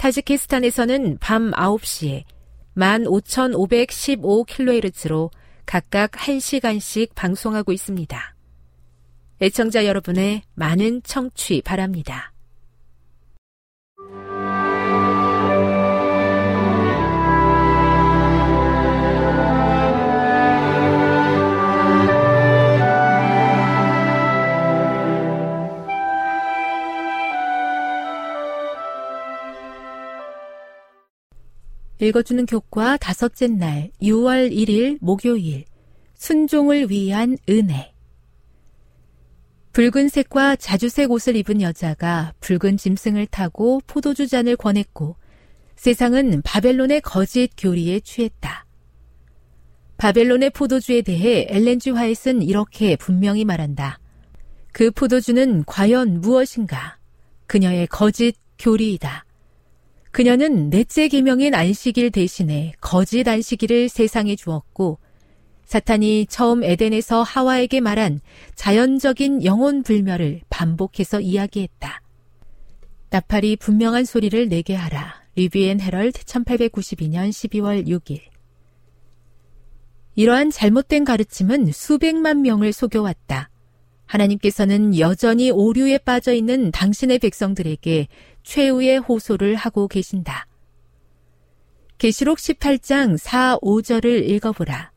타지키스탄에서는 0.00 1.18
밤 1.20 1.50
9시에 1.50 2.24
15,515kHz로 2.74 5.30
각각 5.66 6.12
1시간씩 6.12 7.14
방송하고 7.14 7.72
있습니다. 7.72 8.34
애청자 9.42 9.84
여러분의 9.84 10.40
많은 10.54 11.02
청취 11.02 11.60
바랍니다. 11.60 12.32
읽어주는 32.00 32.46
교과 32.46 32.96
다섯째 32.96 33.46
날 33.46 33.90
6월 34.00 34.50
1일 34.50 34.98
목요일 35.00 35.64
순종을 36.14 36.90
위한 36.90 37.36
은혜 37.48 37.92
붉은색과 39.72 40.56
자주색 40.56 41.10
옷을 41.10 41.36
입은 41.36 41.60
여자가 41.60 42.32
붉은 42.40 42.76
짐승을 42.76 43.26
타고 43.26 43.80
포도주 43.86 44.26
잔을 44.26 44.56
권했고 44.56 45.16
세상은 45.76 46.42
바벨론의 46.42 47.00
거짓 47.02 47.50
교리에 47.56 48.00
취했다. 48.00 48.66
바벨론의 49.96 50.50
포도주에 50.50 51.02
대해 51.02 51.46
엘렌지 51.48 51.90
화이트는 51.90 52.42
이렇게 52.42 52.96
분명히 52.96 53.44
말한다. 53.44 54.00
그 54.72 54.90
포도주는 54.90 55.64
과연 55.66 56.20
무엇인가? 56.20 56.98
그녀의 57.46 57.86
거짓 57.86 58.34
교리이다. 58.58 59.24
그녀는 60.10 60.70
넷째 60.70 61.08
계명인 61.08 61.54
안식일 61.54 62.10
대신에 62.10 62.72
거짓 62.80 63.28
안식일을 63.28 63.88
세상에 63.88 64.34
주었고 64.34 64.98
사탄이 65.66 66.26
처음 66.28 66.64
에덴에서 66.64 67.22
하와에게 67.22 67.80
말한 67.80 68.20
자연적인 68.56 69.44
영혼 69.44 69.84
불멸을 69.84 70.40
반복해서 70.50 71.20
이야기했다. 71.20 72.02
나팔이 73.10 73.56
분명한 73.56 74.04
소리를 74.04 74.48
내게 74.48 74.74
하라. 74.74 75.14
리비엔 75.36 75.80
헤럴드 75.80 76.24
1892년 76.24 77.30
12월 77.30 77.86
6일. 77.86 78.20
이러한 80.16 80.50
잘못된 80.50 81.04
가르침은 81.04 81.70
수백만 81.72 82.42
명을 82.42 82.72
속여왔다. 82.72 83.48
하나님께서는 84.06 84.98
여전히 84.98 85.52
오류에 85.52 85.98
빠져 85.98 86.32
있는 86.32 86.72
당신의 86.72 87.20
백성들에게 87.20 88.08
최후의 88.50 88.98
호소를 88.98 89.54
하고 89.54 89.86
계신다. 89.86 90.48
계시록 91.98 92.38
18장 92.38 93.16
4, 93.16 93.58
5절을 93.62 94.28
읽어보라. 94.28 94.90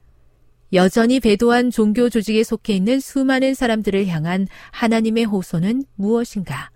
여전히 0.73 1.19
배도한 1.19 1.69
종교 1.69 2.09
조직에 2.09 2.43
속해 2.43 2.73
있는 2.73 2.99
수많은 2.99 3.53
사람들을 3.53 4.07
향한 4.07 4.47
하나님의 4.71 5.25
호소는 5.25 5.83
무엇인가? 5.93 6.71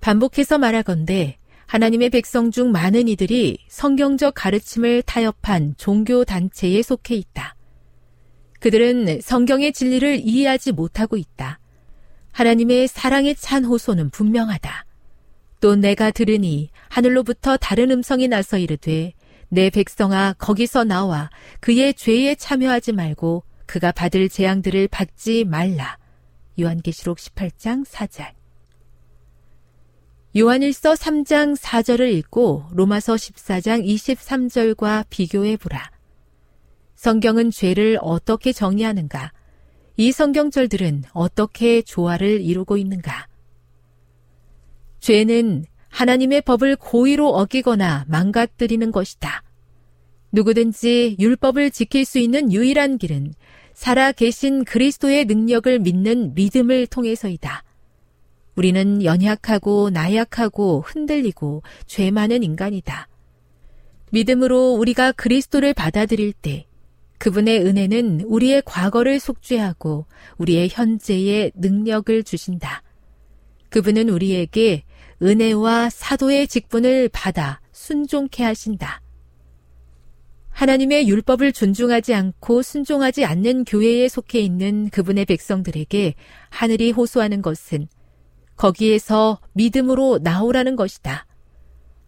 반복해서 0.00 0.58
말하건대 0.58 1.38
하나님의 1.66 2.10
백성 2.10 2.50
중 2.50 2.72
많은 2.72 3.06
이들이 3.06 3.58
성경적 3.68 4.34
가르침을 4.34 5.02
타협한 5.02 5.74
종교 5.76 6.24
단체에 6.24 6.82
속해 6.82 7.14
있다. 7.14 7.54
그들은 8.58 9.20
성경의 9.20 9.72
진리를 9.72 10.22
이해하지 10.24 10.72
못하고 10.72 11.16
있다. 11.16 11.60
하나님의 12.32 12.88
사랑에 12.88 13.32
찬 13.34 13.64
호소는 13.64 14.10
분명하다. 14.10 14.87
또 15.60 15.76
내가 15.76 16.10
들으니 16.10 16.70
하늘로부터 16.88 17.56
다른 17.56 17.90
음성이 17.90 18.28
나서 18.28 18.58
이르되 18.58 19.12
내 19.48 19.70
백성아 19.70 20.34
거기서 20.38 20.84
나와 20.84 21.30
그의 21.60 21.94
죄에 21.94 22.34
참여하지 22.34 22.92
말고 22.92 23.44
그가 23.66 23.92
받을 23.92 24.28
재앙들을 24.28 24.88
받지 24.88 25.44
말라. 25.44 25.98
요한계시록 26.60 27.18
18장 27.18 27.86
4절. 27.86 28.32
요한일서 30.36 30.94
3장 30.94 31.56
4절을 31.56 32.12
읽고 32.14 32.64
로마서 32.72 33.14
14장 33.14 33.84
23절과 33.86 35.06
비교해 35.08 35.56
보라. 35.56 35.90
성경은 36.94 37.50
죄를 37.50 37.98
어떻게 38.00 38.52
정의하는가? 38.52 39.32
이 39.96 40.12
성경절들은 40.12 41.04
어떻게 41.12 41.82
조화를 41.82 42.40
이루고 42.40 42.76
있는가? 42.76 43.27
죄는 45.00 45.64
하나님의 45.88 46.42
법을 46.42 46.76
고의로 46.76 47.28
어기거나 47.28 48.04
망가뜨리는 48.08 48.90
것이다. 48.92 49.42
누구든지 50.32 51.16
율법을 51.18 51.70
지킬 51.70 52.04
수 52.04 52.18
있는 52.18 52.52
유일한 52.52 52.98
길은 52.98 53.32
살아 53.72 54.12
계신 54.12 54.64
그리스도의 54.64 55.24
능력을 55.24 55.78
믿는 55.78 56.34
믿음을 56.34 56.86
통해서이다. 56.86 57.64
우리는 58.56 59.04
연약하고 59.04 59.90
나약하고 59.90 60.82
흔들리고 60.84 61.62
죄 61.86 62.10
많은 62.10 62.42
인간이다. 62.42 63.08
믿음으로 64.10 64.72
우리가 64.72 65.12
그리스도를 65.12 65.74
받아들일 65.74 66.32
때 66.32 66.66
그분의 67.18 67.64
은혜는 67.64 68.22
우리의 68.26 68.62
과거를 68.64 69.20
속죄하고 69.20 70.06
우리의 70.38 70.68
현재에 70.70 71.52
능력을 71.54 72.22
주신다. 72.24 72.82
그분은 73.70 74.08
우리에게 74.08 74.82
은혜와 75.22 75.90
사도의 75.90 76.46
직분을 76.46 77.08
받아 77.12 77.60
순종케 77.72 78.44
하신다. 78.44 79.02
하나님의 80.50 81.08
율법을 81.08 81.52
존중하지 81.52 82.14
않고 82.14 82.62
순종하지 82.62 83.24
않는 83.24 83.64
교회에 83.64 84.08
속해 84.08 84.40
있는 84.40 84.90
그분의 84.90 85.24
백성들에게 85.24 86.14
하늘이 86.50 86.90
호소하는 86.90 87.42
것은 87.42 87.88
거기에서 88.56 89.40
믿음으로 89.52 90.18
나오라는 90.20 90.74
것이다. 90.74 91.26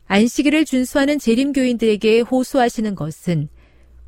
안식일을 0.06 0.64
준수하는 0.64 1.20
재림교인들에게 1.20 2.20
호소하시는 2.20 2.96
것은 2.96 3.48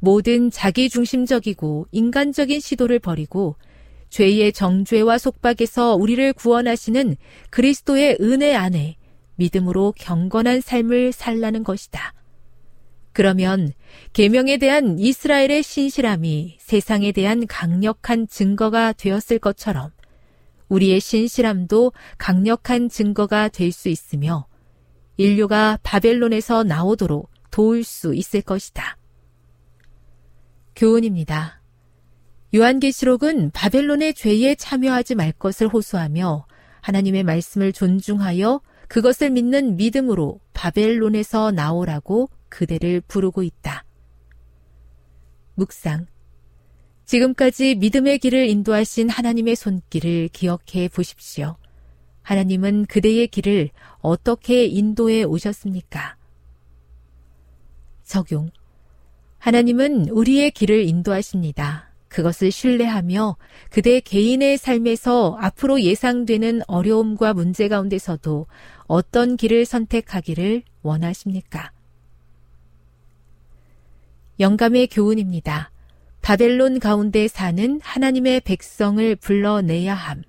모든 0.00 0.50
자기 0.50 0.88
중심적이고 0.88 1.86
인간적인 1.92 2.58
시도를 2.58 2.98
버리고 2.98 3.54
죄의 4.12 4.52
정죄와 4.52 5.16
속박에서 5.16 5.94
우리를 5.94 6.34
구원하시는 6.34 7.16
그리스도의 7.48 8.18
은혜 8.20 8.54
안에 8.54 8.96
믿음으로 9.36 9.94
경건한 9.96 10.60
삶을 10.60 11.12
살라는 11.12 11.64
것이다. 11.64 12.12
그러면 13.14 13.72
계명에 14.12 14.58
대한 14.58 14.98
이스라엘의 14.98 15.62
신실함이 15.62 16.58
세상에 16.60 17.12
대한 17.12 17.46
강력한 17.46 18.28
증거가 18.28 18.92
되었을 18.92 19.38
것처럼 19.38 19.90
우리의 20.68 21.00
신실함도 21.00 21.92
강력한 22.18 22.90
증거가 22.90 23.48
될 23.48 23.72
수 23.72 23.88
있으며 23.88 24.46
인류가 25.16 25.78
바벨론에서 25.82 26.64
나오도록 26.64 27.30
도울 27.50 27.82
수 27.82 28.14
있을 28.14 28.42
것이다. 28.42 28.98
교훈입니다. 30.76 31.61
요한계시록은 32.54 33.50
바벨론의 33.52 34.14
죄에 34.14 34.54
참여하지 34.54 35.14
말 35.14 35.32
것을 35.32 35.68
호소하며 35.68 36.46
하나님의 36.82 37.22
말씀을 37.22 37.72
존중하여 37.72 38.60
그것을 38.88 39.30
믿는 39.30 39.76
믿음으로 39.76 40.38
바벨론에서 40.52 41.50
나오라고 41.50 42.28
그대를 42.50 43.00
부르고 43.00 43.42
있다. 43.42 43.84
묵상. 45.54 46.06
지금까지 47.06 47.76
믿음의 47.76 48.18
길을 48.18 48.48
인도하신 48.48 49.08
하나님의 49.08 49.56
손길을 49.56 50.28
기억해 50.28 50.88
보십시오. 50.92 51.56
하나님은 52.22 52.86
그대의 52.86 53.28
길을 53.28 53.70
어떻게 54.00 54.66
인도해 54.66 55.24
오셨습니까? 55.24 56.16
적용. 58.04 58.50
하나님은 59.38 60.10
우리의 60.10 60.50
길을 60.50 60.86
인도하십니다. 60.86 61.91
그것을 62.12 62.52
신뢰하며 62.52 63.36
그대 63.70 64.00
개인의 64.00 64.58
삶에서 64.58 65.38
앞으로 65.40 65.80
예상되는 65.80 66.60
어려움과 66.66 67.32
문제 67.32 67.68
가운데서도 67.68 68.46
어떤 68.84 69.38
길을 69.38 69.64
선택하기를 69.64 70.62
원하십니까? 70.82 71.72
영감의 74.40 74.88
교훈입니다. 74.88 75.70
바벨론 76.20 76.80
가운데 76.80 77.28
사는 77.28 77.80
하나님의 77.82 78.40
백성을 78.40 79.16
불러내야 79.16 79.94
함. 79.94 80.22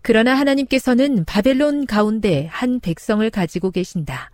그러나 0.00 0.34
하나님께서는 0.34 1.24
바벨론 1.24 1.86
가운데 1.86 2.46
한 2.46 2.78
백성을 2.78 3.28
가지고 3.30 3.72
계신다. 3.72 4.30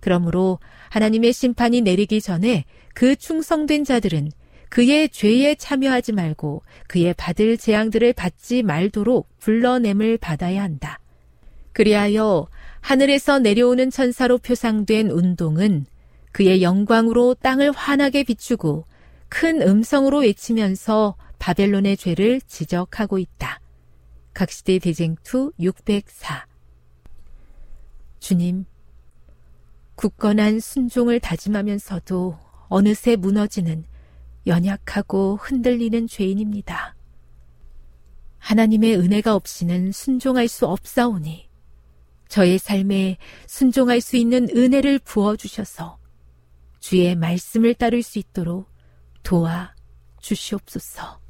그러므로 0.00 0.58
하나님의 0.90 1.32
심판이 1.32 1.82
내리기 1.82 2.20
전에 2.20 2.64
그 2.94 3.14
충성된 3.14 3.84
자들은 3.84 4.30
그의 4.68 5.08
죄에 5.08 5.54
참여하지 5.54 6.12
말고 6.12 6.62
그의 6.86 7.14
받을 7.14 7.56
재앙들을 7.56 8.12
받지 8.12 8.62
말도록 8.62 9.28
불러냄을 9.38 10.18
받아야 10.18 10.62
한다. 10.62 10.98
그리하여 11.72 12.48
하늘에서 12.80 13.38
내려오는 13.38 13.90
천사로 13.90 14.38
표상된 14.38 15.10
운동은 15.10 15.86
그의 16.32 16.62
영광으로 16.62 17.34
땅을 17.34 17.72
환하게 17.72 18.24
비추고 18.24 18.84
큰 19.28 19.62
음성으로 19.62 20.20
외치면서 20.20 21.16
바벨론의 21.38 21.96
죄를 21.96 22.40
지적하고 22.42 23.18
있다. 23.18 23.60
각시대 24.34 24.78
대쟁투 24.78 25.52
604 25.58 26.46
주님, 28.20 28.66
굳건한 29.94 30.60
순종을 30.60 31.20
다짐하면서도 31.20 32.38
어느새 32.68 33.16
무너지는 33.16 33.84
연약하고 34.46 35.36
흔들리는 35.36 36.06
죄인입니다. 36.06 36.94
하나님의 38.38 38.96
은혜가 38.96 39.34
없이는 39.34 39.92
순종할 39.92 40.48
수 40.48 40.66
없사오니 40.66 41.48
저의 42.28 42.58
삶에 42.58 43.16
순종할 43.46 44.00
수 44.00 44.16
있는 44.16 44.48
은혜를 44.54 45.00
부어주셔서 45.00 45.98
주의 46.78 47.14
말씀을 47.14 47.74
따를 47.74 48.02
수 48.02 48.18
있도록 48.18 48.70
도와 49.22 49.74
주시옵소서. 50.20 51.20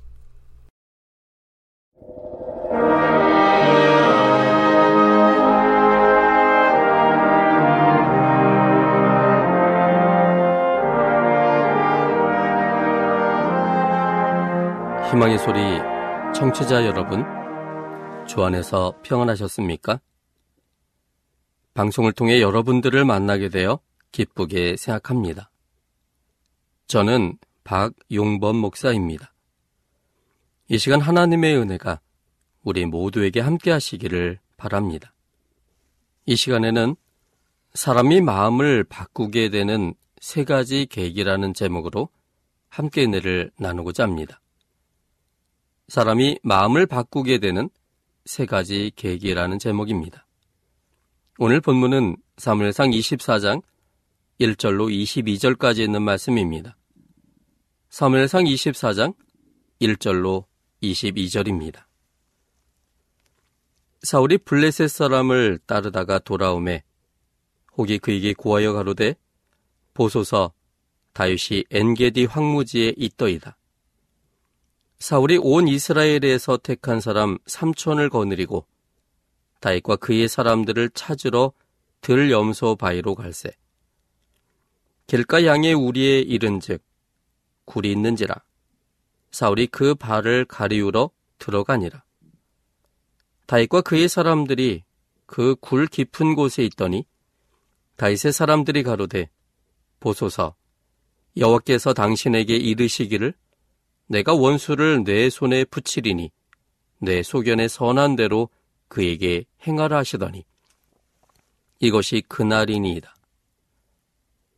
희망의 15.10 15.38
소리 15.38 15.58
청취자 16.34 16.84
여러분, 16.84 17.24
주 18.26 18.44
안에서 18.44 18.92
평안하셨습니까? 19.02 20.00
방송을 21.72 22.12
통해 22.12 22.42
여러분들을 22.42 23.06
만나게 23.06 23.48
되어 23.48 23.80
기쁘게 24.12 24.76
생각합니다. 24.76 25.50
저는 26.88 27.38
박용범 27.64 28.56
목사입니다. 28.56 29.32
이 30.68 30.76
시간 30.76 31.00
하나님의 31.00 31.56
은혜가 31.56 32.00
우리 32.62 32.84
모두에게 32.84 33.40
함께 33.40 33.70
하시기를 33.70 34.38
바랍니다. 34.58 35.14
이 36.26 36.36
시간에는 36.36 36.96
사람이 37.72 38.20
마음을 38.20 38.84
바꾸게 38.84 39.48
되는 39.48 39.94
세 40.20 40.44
가지 40.44 40.84
계기라는 40.84 41.54
제목으로 41.54 42.10
함께 42.68 43.04
은혜를 43.04 43.52
나누고자 43.58 44.02
합니다. 44.02 44.42
사람이 45.88 46.40
마음을 46.42 46.84
바꾸게 46.84 47.38
되는 47.38 47.70
세 48.26 48.44
가지 48.44 48.92
계기라는 48.94 49.58
제목입니다. 49.58 50.26
오늘 51.38 51.62
본문은 51.62 52.16
사무엘상 52.36 52.90
24장 52.90 53.62
1절로 54.38 54.92
22절까지 54.92 55.78
있는 55.78 56.02
말씀입니다. 56.02 56.76
사무엘상 57.88 58.44
24장 58.44 59.14
1절로 59.80 60.44
22절입니다. 60.82 61.84
사울이 64.02 64.38
블레셋 64.38 64.90
사람을 64.90 65.58
따르다가 65.64 66.18
돌아오매 66.18 66.84
혹이 67.78 67.98
그에게 67.98 68.34
구하여 68.34 68.74
가로되 68.74 69.14
보소서 69.94 70.52
다윗이 71.14 71.64
엔게디 71.70 72.26
황무지에 72.26 72.92
있더이다. 72.96 73.57
사울이 74.98 75.38
온 75.40 75.68
이스라엘에서 75.68 76.58
택한 76.58 77.00
사람 77.00 77.38
삼촌을 77.46 78.10
거느리고 78.10 78.66
다윗과 79.60 79.96
그의 79.96 80.28
사람들을 80.28 80.90
찾으러 80.90 81.52
들 82.00 82.30
염소 82.30 82.76
바위로 82.76 83.14
갈세. 83.14 83.50
길가 85.06 85.44
양의 85.44 85.74
우리에 85.74 86.20
이른즉 86.20 86.82
굴이 87.64 87.90
있는지라 87.90 88.34
사울이 89.30 89.66
그 89.68 89.94
발을 89.94 90.44
가리우러 90.44 91.10
들어가니라. 91.38 92.02
다윗과 93.46 93.82
그의 93.82 94.08
사람들이 94.08 94.84
그 95.26 95.54
굴 95.60 95.86
깊은 95.86 96.34
곳에 96.34 96.64
있더니 96.64 97.06
다윗의 97.96 98.32
사람들이 98.32 98.82
가로되 98.82 99.28
보소서 100.00 100.54
여호와께서 101.36 101.92
당신에게 101.92 102.56
이르시기를 102.56 103.34
내가 104.08 104.34
원수를 104.34 105.04
내 105.04 105.30
손에 105.30 105.64
붙이리니 105.64 106.30
내 106.98 107.22
소견의 107.22 107.68
선한 107.68 108.16
대로 108.16 108.48
그에게 108.88 109.44
행하라 109.66 109.98
하시더니 109.98 110.44
이것이 111.78 112.22
그날이니이다. 112.28 113.14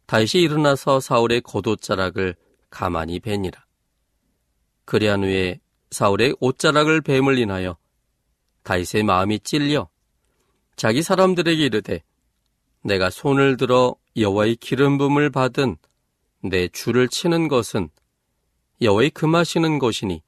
다시 0.07 0.39
일어나서 0.39 1.01
사울의 1.01 1.43
겉옷자락을 1.43 2.35
가만히 2.71 3.21
베니라. 3.21 3.65
그리한 4.85 5.25
후에 5.25 5.61
사울의 5.91 6.37
옷자락을 6.41 7.01
뱀을 7.01 7.39
인하여 7.39 7.77
다윗의 8.63 9.03
마음이 9.03 9.41
찔려 9.41 9.89
자기 10.77 11.03
사람들에게 11.03 11.63
이르되 11.63 12.03
내가 12.83 13.11
손을 13.11 13.57
들어 13.57 13.97
여호와의 14.17 14.57
기름 14.57 14.99
붐을 14.99 15.31
받은 15.31 15.77
내 16.43 16.69
주를 16.69 17.09
치는 17.09 17.49
것은 17.49 17.91
여호와의 18.83 19.11
금하시는 19.11 19.79
것이니 19.79 20.23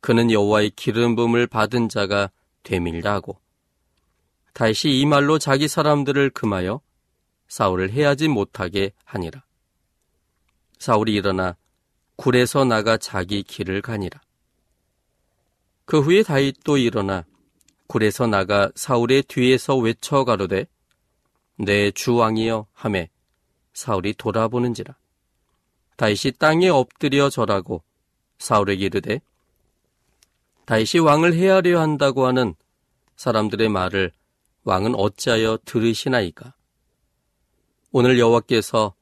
그는 0.00 0.30
여호와의 0.30 0.70
기름 0.70 1.16
붐을 1.16 1.46
받은 1.46 1.88
자가 1.88 2.30
되밀라 2.62 3.12
하고 3.12 3.40
다시 4.52 4.90
이 4.90 5.06
말로 5.06 5.38
자기 5.38 5.68
사람들을 5.68 6.30
금하여 6.30 6.80
사울을 7.48 7.92
해하지 7.92 8.28
못하게 8.28 8.92
하니라. 9.04 9.44
사울이 10.78 11.14
일어나 11.14 11.56
굴에서 12.16 12.64
나가 12.64 12.96
자기 12.96 13.42
길을 13.42 13.82
가니라. 13.82 14.20
그 15.84 16.00
후에 16.00 16.22
다윗도 16.22 16.76
일어나 16.76 17.24
굴에서 17.86 18.26
나가 18.26 18.70
사울의 18.74 19.22
뒤에서 19.22 19.76
외쳐 19.76 20.24
가로되 20.24 20.66
내 21.56 21.90
주왕이여 21.90 22.66
하매 22.72 23.08
사울이 23.72 24.14
돌아보는지라. 24.14 24.96
다윗이 25.98 26.34
땅에 26.38 26.68
엎드려 26.68 27.28
절하고 27.28 27.82
사울에게 28.38 28.84
이르되 28.86 29.20
다윗이 30.64 31.00
왕을 31.04 31.34
해하려 31.34 31.80
한다고 31.80 32.24
하는 32.24 32.54
사람들의 33.16 33.68
말을 33.68 34.12
왕은 34.62 34.94
어찌하여 34.94 35.58
들으시나이까? 35.64 36.54
오늘 37.90 38.16
여호와께서 38.20 38.94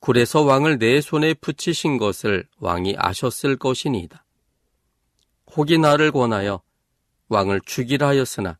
굴에서 0.00 0.42
왕을 0.42 0.78
내 0.78 1.00
손에 1.00 1.32
붙이신 1.32 1.96
것을 1.96 2.46
왕이 2.58 2.96
아셨을 2.98 3.56
것이니이다. 3.56 4.22
혹이 5.56 5.78
나를 5.78 6.12
권하여 6.12 6.60
왕을 7.30 7.62
죽이라 7.64 8.06
하였으나 8.06 8.58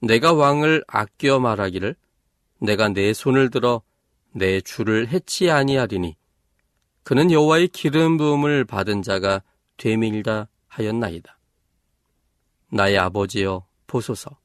내가 0.00 0.34
왕을 0.34 0.84
아껴 0.86 1.40
말하기를 1.40 1.96
내가 2.58 2.90
내 2.90 3.14
손을 3.14 3.48
들어 3.48 3.80
내 4.32 4.60
주를 4.60 5.08
해치 5.08 5.50
아니하리니 5.50 6.16
그는 7.04 7.30
여호와의 7.30 7.68
기름 7.68 8.16
부음을 8.16 8.64
받은 8.64 9.02
자가 9.02 9.42
되밀다 9.76 10.48
하였나이다. 10.68 11.38
나의 12.70 12.98
아버지여 12.98 13.66
보소서. 13.86 14.36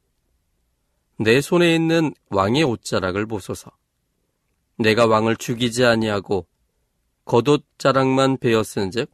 내 1.17 1.41
손에 1.41 1.73
있는 1.73 2.13
왕의 2.29 2.63
옷자락을 2.63 3.25
보소서. 3.25 3.71
내가 4.77 5.05
왕을 5.07 5.37
죽이지 5.37 5.85
아니하고 5.85 6.45
겉옷자락만 7.25 8.37
베었은즉 8.37 9.09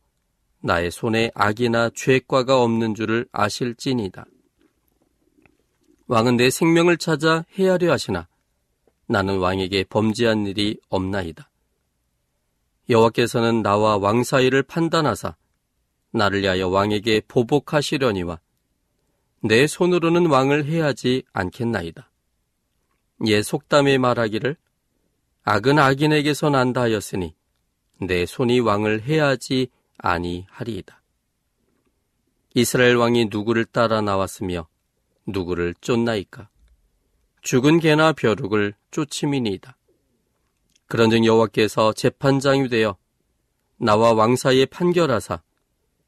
나의 0.61 0.89
손에 0.89 1.31
악이나 1.35 1.91
죄과가 1.95 2.61
없는 2.61 2.95
줄을 2.95 3.27
아실지니다. 3.31 4.25
왕은 6.07 6.37
내 6.37 6.49
생명을 6.49 6.97
찾아 6.97 7.45
해하려 7.57 7.91
하시나 7.91 8.27
나는 9.07 9.37
왕에게 9.37 9.85
범죄한 9.85 10.47
일이 10.47 10.79
없나이다. 10.89 11.49
여호와께서는 12.89 13.61
나와 13.61 13.97
왕 13.97 14.23
사이를 14.23 14.63
판단하사 14.63 15.35
나를 16.11 16.43
위하여 16.43 16.67
왕에게 16.67 17.21
보복하시려니와 17.27 18.39
내 19.41 19.67
손으로는 19.67 20.27
왕을 20.27 20.65
해하지 20.65 21.23
않겠나이다. 21.33 22.09
예 23.27 23.41
속담에 23.41 23.97
말하기를 23.97 24.55
악은 25.43 25.79
악인에게서 25.79 26.49
난다 26.49 26.81
하였으니 26.81 27.35
내 28.01 28.25
손이 28.25 28.59
왕을 28.59 29.03
해하지 29.03 29.67
아니하리이다. 29.97 31.01
이스라엘 32.55 32.95
왕이 32.95 33.25
누구를 33.31 33.65
따라 33.65 34.01
나왔으며 34.01 34.67
누구를 35.27 35.75
쫓나이까? 35.81 36.49
죽은 37.41 37.79
개나 37.79 38.13
벼룩을 38.13 38.73
쫓음이니이다. 38.91 39.77
그런즉 40.87 41.25
여호와께서 41.25 41.93
재판장이 41.93 42.69
되어 42.69 42.97
나와 43.77 44.13
왕 44.13 44.35
사이에 44.35 44.65
판결하사 44.65 45.41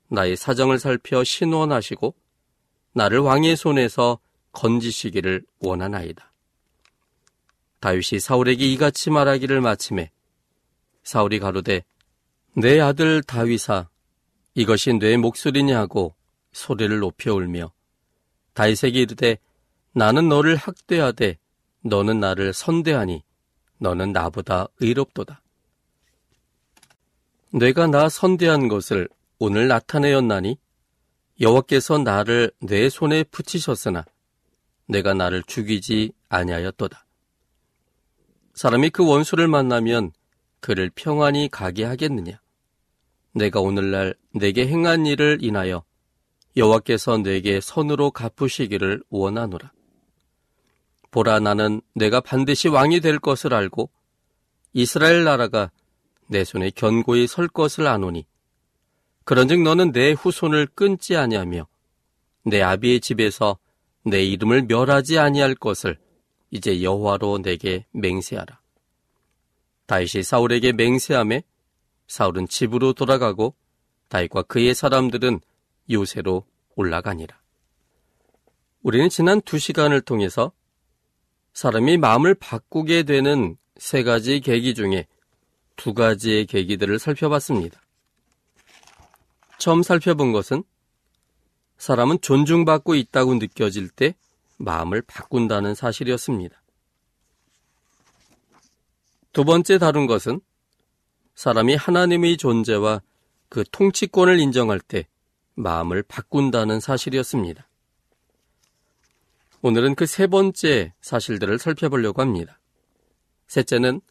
나의 0.09 0.37
사정을 0.37 0.79
살펴 0.79 1.23
신원하시고 1.23 2.15
나를 2.93 3.19
왕의 3.19 3.57
손에서 3.57 4.19
건지시기를 4.53 5.43
원하나이다. 5.59 6.31
다윗이 7.79 8.19
사울에게 8.19 8.65
이같이 8.65 9.09
말하기를 9.11 9.61
마침에 9.61 10.11
사울이 11.03 11.39
가로되 11.39 11.83
내 12.53 12.79
아들 12.79 13.21
다윗아 13.21 13.89
이것이 14.55 14.93
내 14.93 15.15
목소리냐 15.17 15.77
하고 15.77 16.15
소리를 16.51 16.97
높여 16.97 17.35
울며 17.35 17.71
다윗에게 18.53 19.01
이르되 19.01 19.37
나는 19.91 20.27
너를 20.29 20.55
학대하되 20.55 21.37
너는 21.81 22.19
나를 22.19 22.53
선대하니 22.53 23.23
너는 23.79 24.11
나보다 24.11 24.67
의롭도다. 24.79 25.41
내가 27.53 27.87
나 27.87 28.09
선대한 28.09 28.67
것을 28.67 29.07
오늘 29.39 29.67
나타내었나니 29.67 30.57
여호와께서 31.39 31.99
나를 31.99 32.51
내 32.59 32.89
손에 32.89 33.23
붙이셨으나 33.23 34.05
내가 34.87 35.13
나를 35.13 35.43
죽이지 35.43 36.11
아니하였도다. 36.29 37.05
사람이 38.53 38.89
그 38.89 39.05
원수를 39.07 39.47
만나면 39.47 40.11
그를 40.59 40.89
평안히 40.93 41.47
가게 41.49 41.83
하겠느냐? 41.83 42.41
내가 43.33 43.59
오늘날 43.59 44.15
내게 44.33 44.67
행한 44.67 45.05
일을 45.05 45.37
인하여 45.41 45.83
여호와께서 46.55 47.19
내게 47.19 47.61
선으로 47.61 48.09
갚으시기를 48.09 49.03
원하노라. 49.09 49.71
보라 51.11 51.39
나는 51.39 51.81
내가 51.93 52.19
반드시 52.21 52.67
왕이 52.67 52.99
될 52.99 53.19
것을 53.19 53.53
알고 53.53 53.89
이스라엘 54.73 55.23
나라가 55.23 55.71
내 56.27 56.43
손에 56.43 56.71
견고히 56.71 57.27
설 57.27 57.47
것을 57.47 57.87
아노니 57.87 58.25
그런즉 59.23 59.61
너는 59.61 59.91
내 59.91 60.11
후손을 60.11 60.67
끊지 60.67 61.15
아니하며 61.15 61.67
내 62.43 62.61
아비의 62.61 63.01
집에서 63.01 63.57
내 64.03 64.23
이름을 64.23 64.63
멸하지 64.63 65.19
아니할 65.19 65.53
것을 65.55 65.97
이제 66.49 66.81
여호와로 66.81 67.39
내게 67.41 67.85
맹세하라. 67.91 68.61
다윗이 69.85 70.23
사울에게 70.23 70.71
맹세함에 70.71 71.43
사울은 72.07 72.47
집으로 72.47 72.93
돌아가고 72.93 73.53
다윗과 74.07 74.43
그의 74.43 74.73
사람들은 74.73 75.41
요새로 75.91 76.45
올라가니라. 76.75 77.37
우리는 78.81 79.09
지난 79.09 79.41
두 79.41 79.59
시간을 79.59 80.01
통해서 80.01 80.53
사람이 81.57 81.97
마음을 81.97 82.35
바꾸게 82.35 83.01
되는 83.01 83.57
세 83.77 84.03
가지 84.03 84.41
계기 84.41 84.75
중에 84.75 85.07
두 85.75 85.95
가지의 85.95 86.45
계기들을 86.45 86.99
살펴봤습니다. 86.99 87.81
처음 89.57 89.81
살펴본 89.81 90.33
것은 90.33 90.63
사람은 91.79 92.21
존중받고 92.21 92.93
있다고 92.93 93.33
느껴질 93.33 93.89
때 93.89 94.13
마음을 94.57 95.01
바꾼다는 95.01 95.73
사실이었습니다. 95.73 96.61
두 99.33 99.43
번째 99.43 99.79
다룬 99.79 100.05
것은 100.05 100.39
사람이 101.33 101.73
하나님의 101.73 102.37
존재와 102.37 103.01
그 103.49 103.63
통치권을 103.71 104.39
인정할 104.39 104.79
때 104.79 105.07
마음을 105.55 106.03
바꾼다는 106.03 106.79
사실이었습니다. 106.81 107.67
오늘은 109.61 109.95
그 109.95 110.05
세 110.05 110.27
번째 110.27 110.93
사실들을 111.01 111.57
살펴보려고 111.57 112.21
합니다. 112.21 112.59
셋째는 113.47 114.01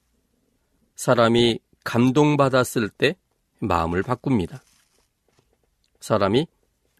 사람이 0.96 1.60
감동받았을 1.84 2.88
때 2.88 3.16
마음을 3.60 4.02
바꿉니다. 4.02 4.62
사람이 6.00 6.46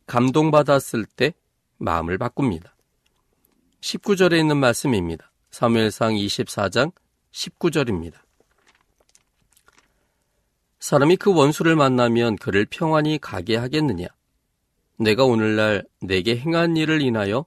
감동받았을 0.07 1.07
때 1.07 1.35
마음을 1.79 2.19
바꿉니다. 2.19 2.75
19절에 3.81 4.39
있는 4.39 4.59
말씀입니다. 4.59 5.33
사무엘상 5.51 6.15
24장 6.15 6.93
19절입니다. 7.33 8.15
사람이 10.79 11.17
그 11.17 11.35
원수를 11.35 11.75
만나면 11.75 12.37
그를 12.37 12.65
평안히 12.65 13.19
가게 13.19 13.57
하겠느냐? 13.57 14.07
내가 14.99 15.25
오늘날 15.25 15.85
내게 16.01 16.37
행한 16.37 16.77
일을 16.77 17.03
인하여 17.03 17.45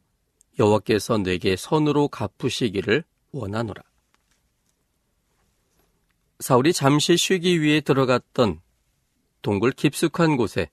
여호와께서 0.60 1.18
내게 1.18 1.56
선으로 1.56 2.10
갚으시기를 2.10 3.04
원하노라. 3.32 3.82
사울이 6.39 6.74
잠시 6.74 7.18
쉬기 7.18 7.62
위해 7.62 7.82
들어갔던 7.82 8.62
동굴 9.42 9.72
깊숙한 9.72 10.38
곳에 10.38 10.70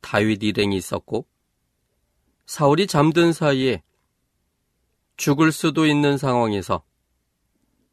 다윗 0.00 0.42
일행이 0.42 0.76
있었고 0.76 1.26
사울이 2.46 2.86
잠든 2.86 3.32
사이에 3.32 3.82
죽을 5.16 5.52
수도 5.52 5.86
있는 5.86 6.16
상황에서 6.16 6.82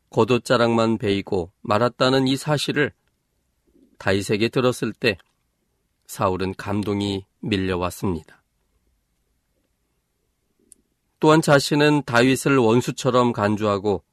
겉옷자락만 0.10 0.98
베이고 0.98 1.52
말았다는 1.62 2.28
이 2.28 2.38
사실을 2.38 2.94
다윗에게 3.98 4.50
들었을 4.50 4.94
때 4.94 5.18
사울은 6.06 6.54
감동이 6.56 7.26
밀려왔습니다. 7.40 8.42
또한 11.20 11.42
자신은 11.42 12.04
다윗을 12.04 12.58
원수처럼 12.58 13.34
간주하고 13.34 14.04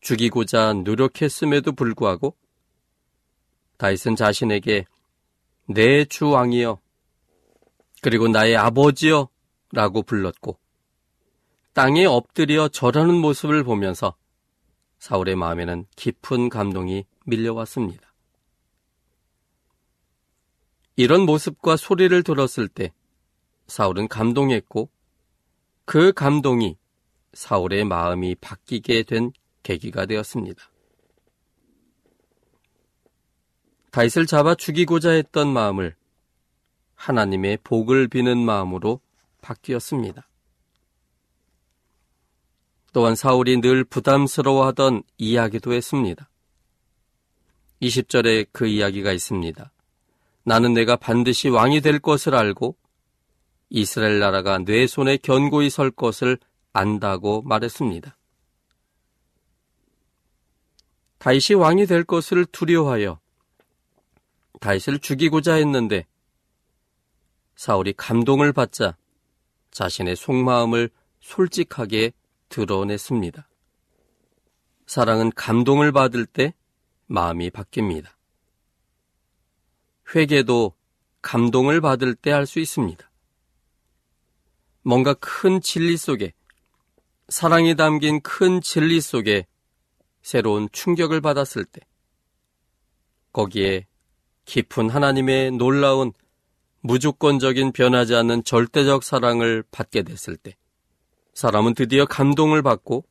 죽이고자 0.00 0.74
노력했음에도 0.74 1.72
불구하고 1.72 2.36
다윗은 3.76 4.16
자신에게 4.16 4.84
내 5.68 6.04
주 6.04 6.28
왕이여 6.28 6.78
그리고 8.02 8.28
나의 8.28 8.56
아버지여 8.56 9.28
라고 9.72 10.02
불렀고 10.02 10.58
땅에 11.72 12.04
엎드려 12.04 12.68
절하는 12.68 13.14
모습을 13.16 13.64
보면서 13.64 14.14
사울의 15.00 15.34
마음에는 15.36 15.86
깊은 15.96 16.48
감동이 16.48 17.04
밀려왔습니다. 17.24 18.14
이런 20.94 21.22
모습과 21.22 21.76
소리를 21.76 22.22
들었을 22.22 22.68
때 22.68 22.92
사울은 23.66 24.08
감동했고 24.08 24.88
그 25.86 26.12
감동이 26.12 26.76
사울의 27.32 27.84
마음이 27.84 28.34
바뀌게 28.34 29.04
된 29.04 29.32
계기가 29.62 30.04
되었습니다. 30.04 30.70
다윗을 33.92 34.26
잡아 34.26 34.54
죽이고자 34.56 35.10
했던 35.10 35.48
마음을 35.48 35.94
하나님의 36.96 37.58
복을 37.62 38.08
비는 38.08 38.36
마음으로 38.36 39.00
바뀌었습니다. 39.40 40.28
또한 42.92 43.14
사울이 43.14 43.60
늘 43.60 43.84
부담스러워하던 43.84 45.04
이야기도 45.18 45.72
했습니다. 45.72 46.28
20절에 47.80 48.48
그 48.50 48.66
이야기가 48.66 49.12
있습니다. 49.12 49.70
나는 50.42 50.74
내가 50.74 50.96
반드시 50.96 51.48
왕이 51.48 51.80
될 51.80 52.00
것을 52.00 52.34
알고 52.34 52.76
이스라엘 53.68 54.18
나라가 54.18 54.58
내 54.58 54.86
손에 54.86 55.16
견고히 55.16 55.70
설 55.70 55.90
것을 55.90 56.38
안다고 56.72 57.42
말했습니다. 57.42 58.16
다윗이 61.18 61.58
왕이 61.58 61.86
될 61.86 62.04
것을 62.04 62.44
두려워하여 62.46 63.18
다윗을 64.60 65.00
죽이고자 65.00 65.54
했는데 65.54 66.06
사울이 67.56 67.94
감동을 67.94 68.52
받자 68.52 68.96
자신의 69.70 70.16
속마음을 70.16 70.90
솔직하게 71.20 72.12
드러냈습니다. 72.48 73.48
사랑은 74.86 75.32
감동을 75.34 75.90
받을 75.90 76.26
때 76.26 76.54
마음이 77.06 77.50
바뀝니다. 77.50 78.08
회개도 80.14 80.74
감동을 81.22 81.80
받을 81.80 82.14
때 82.14 82.30
할 82.30 82.46
수 82.46 82.60
있습니다. 82.60 83.05
뭔가 84.86 85.14
큰 85.14 85.60
진리 85.60 85.96
속에, 85.96 86.32
사랑이 87.28 87.74
담긴 87.74 88.20
큰 88.20 88.60
진리 88.60 89.00
속에 89.00 89.44
새로운 90.22 90.68
충격을 90.70 91.20
받았을 91.20 91.64
때, 91.64 91.80
거기에 93.32 93.88
깊은 94.44 94.88
하나님의 94.88 95.50
놀라운 95.50 96.12
무조건적인 96.82 97.72
변하지 97.72 98.14
않는 98.14 98.44
절대적 98.44 99.02
사랑을 99.02 99.64
받게 99.72 100.04
됐을 100.04 100.36
때, 100.36 100.56
사람은 101.34 101.74
드디어 101.74 102.04
감동을 102.04 102.62
받고 102.62 103.04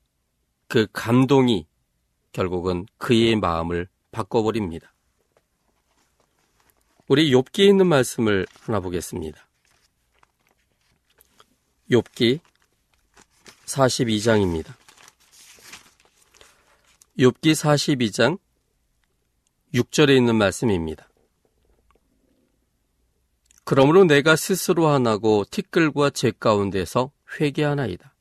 그 0.70 0.88
감동이 0.94 1.68
결국은 2.32 2.86
그의 2.98 3.36
마음을 3.36 3.90
바꿔버립니다. 4.14 4.94
우리 7.10 7.30
욥기에 7.32 7.68
있는 7.68 7.88
말씀을 7.88 8.48
하나 8.62 8.80
보겠습니다. 8.80 9.46
욥기 11.92 12.40
42장입니다. 13.66 14.74
욥기 17.20 17.54
42장 17.54 18.40
6절에 19.74 20.16
있는 20.18 20.36
말씀입니다. 20.36 21.08
그러므로 23.64 24.04
내가 24.04 24.36
스스로 24.36 24.88
하나고 24.88 25.46
티끌과 25.50 26.12
제 26.12 26.32
가운데서 26.32 27.12
회개하나이다. 27.40 28.14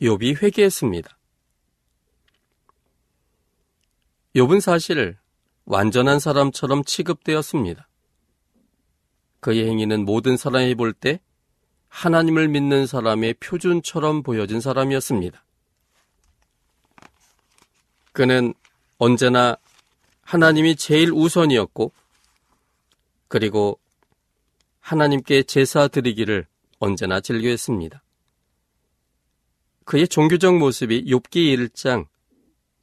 욥이 0.00 0.42
회개했습니다. 0.42 1.16
욥은 4.36 4.60
사실 4.60 5.18
완전한 5.64 6.18
사람처럼 6.18 6.84
취급되었습니다. 6.84 7.89
그의 9.40 9.66
행위는 9.66 10.04
모든 10.04 10.36
사람이 10.36 10.74
볼 10.74 10.92
때 10.92 11.20
하나님을 11.88 12.48
믿는 12.48 12.86
사람의 12.86 13.34
표준처럼 13.34 14.22
보여진 14.22 14.60
사람이었습니다. 14.60 15.44
그는 18.12 18.54
언제나 18.98 19.56
하나님이 20.22 20.76
제일 20.76 21.10
우선이었고, 21.12 21.92
그리고 23.28 23.78
하나님께 24.80 25.42
제사 25.44 25.88
드리기를 25.88 26.46
언제나 26.78 27.20
즐겨했습니다. 27.20 28.02
그의 29.84 30.06
종교적 30.06 30.56
모습이 30.58 31.04
욥기 31.06 31.70
1장 31.70 32.06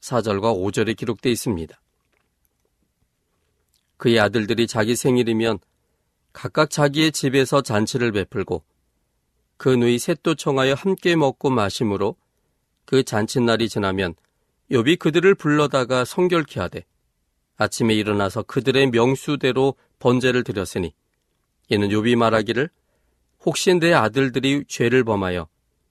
4절과 0.01 0.53
5절에 0.53 0.97
기록되어 0.97 1.31
있습니다. 1.31 1.79
그의 3.95 4.19
아들들이 4.19 4.67
자기 4.67 4.95
생일이면 4.95 5.59
각각 6.33 6.69
자기의 6.69 7.11
집에서 7.11 7.61
잔치를 7.61 8.11
베풀고 8.11 8.63
그 9.57 9.69
누이 9.69 9.97
셋도 9.99 10.35
청하여 10.35 10.73
함께 10.73 11.15
먹고 11.15 11.49
마심으로 11.49 12.15
그 12.85 13.03
잔칫날이 13.03 13.69
지나면 13.69 14.15
욥이 14.71 14.99
그들을 14.99 15.33
불러다가 15.35 16.05
성결케 16.05 16.59
하되 16.59 16.85
아침에 17.57 17.95
일어나서 17.95 18.43
그들의 18.43 18.91
명수대로 18.91 19.75
번제를 19.99 20.43
드렸으니 20.43 20.93
이는 21.69 21.89
욥이 21.89 22.15
말하기를 22.15 22.69
혹시 23.45 23.73
내 23.73 23.93
아들들이 23.93 24.63
죄를 24.67 25.03
범하여 25.03 25.47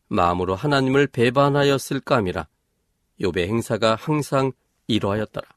마음으로 0.09 0.55
하나님을 0.55 1.09
배반하였을까 1.09 2.17
함이라 2.17 2.47
욥의 3.21 3.49
행사가 3.49 3.97
항상 3.97 4.53
이러하였더라. 4.87 5.56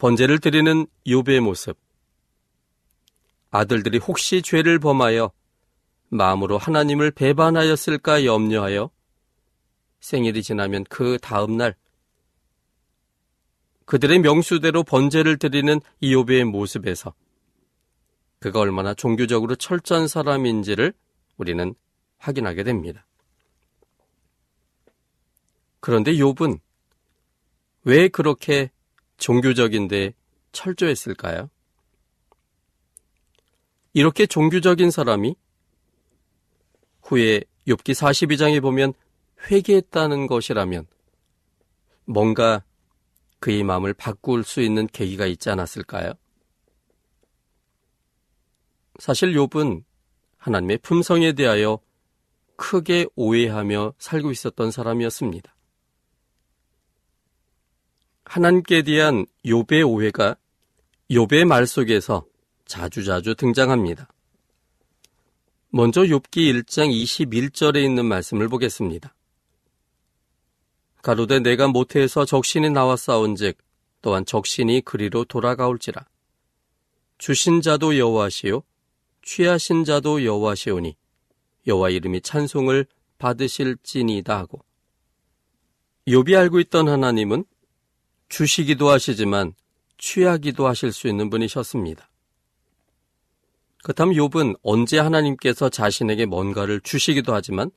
번제를 0.00 0.38
드리는 0.38 0.86
욥의 1.06 1.40
모습. 1.40 1.76
아들들이 3.50 3.98
혹시 3.98 4.40
죄를 4.40 4.78
범하여 4.78 5.30
마음으로 6.08 6.56
하나님을 6.56 7.10
배반하였을까 7.10 8.24
염려하여 8.24 8.90
생일이 10.00 10.42
지나면 10.42 10.84
그 10.88 11.18
다음 11.20 11.58
날 11.58 11.76
그들의 13.84 14.20
명수대로 14.20 14.84
번제를 14.84 15.36
드리는 15.36 15.78
이욥의 16.02 16.44
모습에서 16.44 17.12
그가 18.38 18.60
얼마나 18.60 18.94
종교적으로 18.94 19.54
철저한 19.54 20.08
사람인지를 20.08 20.94
우리는 21.36 21.74
확인하게 22.16 22.62
됩니다. 22.62 23.06
그런데 25.80 26.12
욥은 26.14 26.58
왜 27.84 28.08
그렇게 28.08 28.70
종교적인데 29.20 30.14
철저했을까요? 30.50 31.48
이렇게 33.92 34.26
종교적인 34.26 34.90
사람이 34.90 35.36
후에 37.02 37.42
욥기 37.66 37.92
42장에 37.94 38.60
보면 38.60 38.94
회개했다는 39.50 40.26
것이라면 40.26 40.86
뭔가 42.04 42.64
그의 43.38 43.62
마음을 43.62 43.94
바꿀 43.94 44.44
수 44.44 44.60
있는 44.60 44.86
계기가 44.86 45.26
있지 45.26 45.50
않았을까요? 45.50 46.12
사실 48.98 49.32
욥은 49.32 49.84
하나님의 50.36 50.78
품성에 50.78 51.32
대하여 51.32 51.78
크게 52.56 53.06
오해하며 53.16 53.94
살고 53.98 54.30
있었던 54.30 54.70
사람이었습니다. 54.70 55.54
하나님께 58.30 58.82
대한 58.82 59.26
욥의 59.44 59.84
오해가 59.90 60.36
욥의 61.10 61.46
말 61.46 61.66
속에서 61.66 62.24
자주자주 62.64 63.34
등장합니다. 63.34 64.08
먼저 65.70 66.02
욥기 66.02 66.62
1장 66.62 66.92
21절에 66.92 67.82
있는 67.82 68.06
말씀을 68.06 68.46
보겠습니다. 68.46 69.12
가로되 71.02 71.40
내가 71.40 71.66
모태에서 71.66 72.24
적신이 72.24 72.70
나와 72.70 72.94
싸운즉 72.94 73.58
또한 74.00 74.24
적신이 74.24 74.82
그리로 74.82 75.24
돌아가올지라 75.24 76.06
주신 77.18 77.60
자도 77.60 77.98
여호와시요 77.98 78.62
취하신 79.22 79.84
자도 79.84 80.24
여호와시오니 80.24 80.96
여호와 81.66 81.90
이름이 81.90 82.20
찬송을 82.20 82.86
받으실지니다 83.18 84.38
하고 84.38 84.60
욥이 86.06 86.38
알고 86.38 86.60
있던 86.60 86.88
하나님은 86.88 87.44
주시기도 88.30 88.88
하시지만 88.88 89.52
취하기도 89.98 90.66
하실 90.66 90.92
수 90.92 91.08
있는 91.08 91.28
분이셨습니다. 91.28 92.08
그렇다면 93.82 94.14
욥은 94.14 94.58
언제 94.62 94.98
하나님께서 94.98 95.68
자신에게 95.68 96.24
뭔가를 96.26 96.80
주시기도 96.80 97.34
하지만 97.34 97.70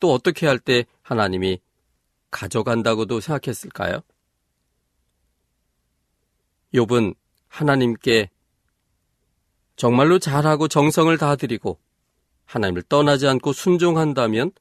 또 0.00 0.12
어떻게 0.12 0.46
할 0.46 0.58
때 0.58 0.86
하나님이 1.02 1.60
가져간다고도 2.30 3.20
생각했을까요? 3.20 4.00
욥은 6.74 7.14
하나님께 7.48 8.30
정말로 9.76 10.18
잘하고 10.18 10.68
정성을 10.68 11.16
다 11.18 11.36
드리고 11.36 11.78
하나님을 12.44 12.82
떠나지 12.82 13.26
않고 13.26 13.52
순종한다면 13.52 14.52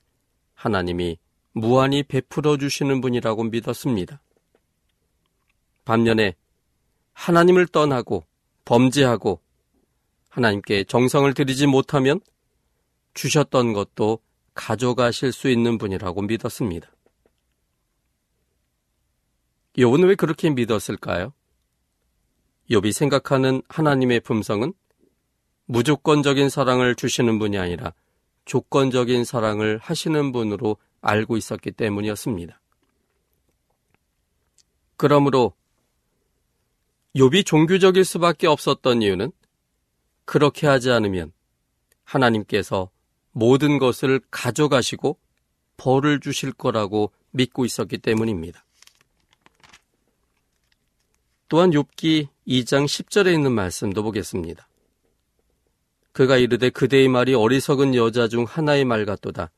하나님이 0.54 1.18
무한히 1.52 2.04
베풀어 2.04 2.58
주시는 2.58 3.02
분이라고 3.02 3.44
믿었습니다. 3.44 4.22
반면에 5.88 6.36
하나님을 7.14 7.66
떠나고 7.68 8.26
범죄하고 8.66 9.40
하나님께 10.28 10.84
정성을 10.84 11.34
들이지 11.34 11.66
못하면 11.66 12.20
주셨던 13.14 13.72
것도 13.72 14.20
가져가실 14.54 15.32
수 15.32 15.50
있는 15.50 15.78
분이라고 15.78 16.24
믿었습니다. 16.24 16.92
욥은 19.78 20.08
왜 20.08 20.16
그렇게 20.16 20.50
믿었을까요? 20.50 21.32
욥이 22.70 22.92
생각하는 22.92 23.62
하나님의 23.70 24.20
품성은 24.20 24.74
무조건적인 25.68 26.50
사랑을 26.50 26.96
주시는 26.96 27.40
분이 27.40 27.58
아니라 27.58 27.94
조건적인 28.44 29.24
사랑을 29.24 29.78
하시는 29.78 30.34
분으로 30.34 30.76
알고 31.00 31.38
있었기 31.38 31.72
때문이었습니다. 31.72 32.60
그러므로 34.98 35.54
욥이 37.18 37.48
종교적일 37.48 38.06
수밖에 38.06 38.46
없었던 38.46 39.02
이유는 39.02 39.32
그렇게 40.26 40.68
하지 40.68 40.92
않으면 40.92 41.32
하나님께서 42.04 42.92
모든 43.32 43.80
것을 43.80 44.22
가져가시고 44.30 45.18
벌을 45.78 46.20
주실 46.20 46.52
거라고 46.54 47.12
믿고 47.32 47.66
있었기 47.66 47.98
때문입니다. 47.98 48.64
또한 51.50 51.72
욥기 51.72 52.28
2장 52.48 52.86
10절에 52.86 53.34
있는 53.34 53.52
말씀도 53.52 54.04
보겠습니다. 54.04 54.68
그가 56.12 56.38
이르되 56.38 56.70
그대의 56.70 57.08
말이 57.08 57.34
어리석은 57.34 57.96
여자 57.96 58.28
중 58.28 58.44
하나의 58.44 58.86
말 58.86 59.06
같도다. 59.06 59.50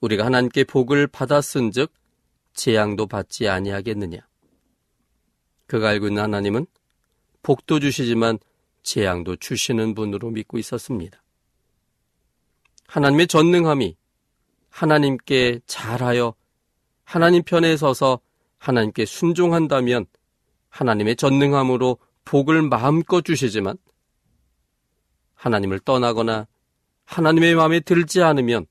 우리가 0.00 0.24
하나님께 0.24 0.64
복을 0.64 1.06
받았은즉 1.06 1.92
재앙도 2.54 3.06
받지 3.08 3.46
아니하겠느냐. 3.46 4.20
그가 5.66 5.90
알고 5.90 6.08
있는 6.08 6.22
하나님은 6.22 6.66
복도 7.48 7.80
주시지만 7.80 8.38
재앙도 8.82 9.36
주시는 9.36 9.94
분으로 9.94 10.28
믿고 10.28 10.58
있었습니다. 10.58 11.22
하나님의 12.86 13.26
전능함이 13.26 13.96
하나님께 14.68 15.60
잘하여 15.64 16.34
하나님 17.04 17.42
편에 17.42 17.78
서서 17.78 18.20
하나님께 18.58 19.06
순종한다면 19.06 20.04
하나님의 20.68 21.16
전능함으로 21.16 21.96
복을 22.26 22.60
마음껏 22.60 23.22
주시지만 23.22 23.78
하나님을 25.34 25.80
떠나거나 25.80 26.46
하나님의 27.06 27.54
마음에 27.54 27.80
들지 27.80 28.22
않으면 28.22 28.66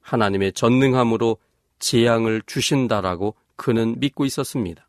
하나님의 0.00 0.54
전능함으로 0.54 1.36
재앙을 1.78 2.40
주신다라고 2.46 3.34
그는 3.56 4.00
믿고 4.00 4.24
있었습니다. 4.24 4.87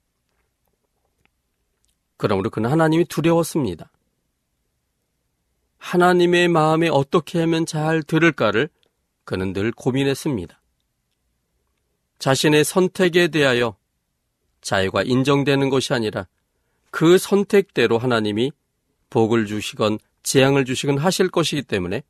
그러므로 2.20 2.50
그는 2.50 2.70
하나님이 2.70 3.06
두려웠습니다. 3.06 3.90
하나님의 5.78 6.50
마음에 6.50 6.90
어떻게 6.90 7.40
하면 7.40 7.66
잘 7.66 8.04
들을까를 8.04 8.68
그는 9.24 9.54
늘 9.54 9.72
고민했습니다. 9.72 10.62
자신의 12.20 12.66
선택에 12.66 13.30
대하여 13.30 13.78
자유가 14.60 15.02
인정되는 15.02 15.70
것이 15.70 15.94
아니라 15.94 16.28
그 16.92 17.18
선택대로 17.18 17.98
하나님이 17.98 18.52
복을 19.10 19.46
주시건 19.46 19.98
재앙을 20.22 20.66
주시건 20.66 20.98
하실 20.98 21.30
것이기 21.30 21.62
때문에 21.62 22.04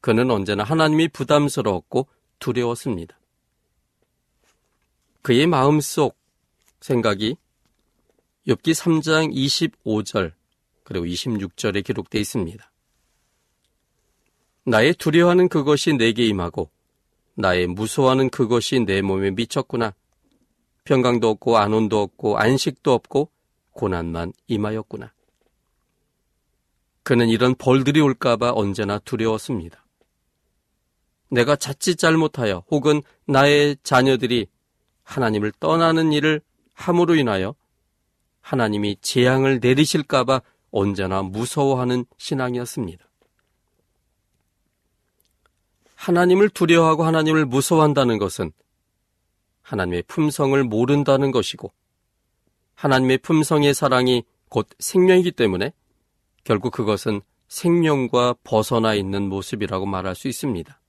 그는 0.00 0.28
언제나 0.28 0.64
하나님이 0.64 1.06
부담스러웠고 1.08 2.08
두려웠습니다. 2.40 3.16
그의 5.22 5.46
마음속 5.46 6.18
생각이 6.80 7.36
엽기 8.48 8.72
3장 8.72 9.34
25절 9.34 10.32
그리고 10.84 11.04
26절에 11.04 11.84
기록되어 11.84 12.20
있습니다. 12.20 12.70
나의 14.64 14.94
두려워하는 14.94 15.48
그것이 15.48 15.94
내게 15.94 16.26
임하고 16.26 16.70
나의 17.34 17.66
무서워하는 17.66 18.30
그것이 18.30 18.80
내 18.80 19.02
몸에 19.02 19.30
미쳤구나. 19.32 19.94
평강도 20.84 21.28
없고 21.28 21.58
안온도 21.58 22.00
없고 22.00 22.38
안식도 22.38 22.92
없고 22.92 23.30
고난만 23.72 24.32
임하였구나. 24.46 25.12
그는 27.02 27.28
이런 27.28 27.54
벌들이 27.54 28.00
올까봐 28.00 28.52
언제나 28.54 28.98
두려웠습니다. 29.00 29.84
내가 31.28 31.56
자칫 31.56 31.96
잘못하여 31.96 32.64
혹은 32.70 33.02
나의 33.26 33.76
자녀들이 33.82 34.46
하나님을 35.02 35.52
떠나는 35.58 36.12
일을 36.12 36.40
함으로 36.74 37.16
인하여 37.16 37.54
하나님이 38.46 38.96
재앙을 39.00 39.58
내리실까봐 39.60 40.40
언제나 40.70 41.20
무서워하는 41.22 42.06
신앙이었습니다. 42.16 43.04
하나님을 45.96 46.50
두려워하고 46.50 47.02
하나님을 47.02 47.44
무서워한다는 47.44 48.18
것은 48.18 48.52
하나님의 49.62 50.04
품성을 50.06 50.62
모른다는 50.62 51.32
것이고 51.32 51.72
하나님의 52.76 53.18
품성의 53.18 53.74
사랑이 53.74 54.22
곧 54.48 54.68
생명이기 54.78 55.32
때문에 55.32 55.72
결국 56.44 56.70
그것은 56.70 57.22
생명과 57.48 58.36
벗어나 58.44 58.94
있는 58.94 59.28
모습이라고 59.28 59.86
말할 59.86 60.14
수 60.14 60.28
있습니다. 60.28 60.80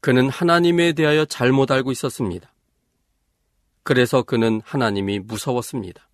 그는 0.00 0.28
하나님에 0.28 0.92
대하여 0.92 1.24
잘못 1.24 1.70
알고 1.70 1.92
있었습니다. 1.92 2.53
그래서 3.84 4.22
그는 4.22 4.60
하나님이 4.64 5.20
무서웠습니다. 5.20 6.08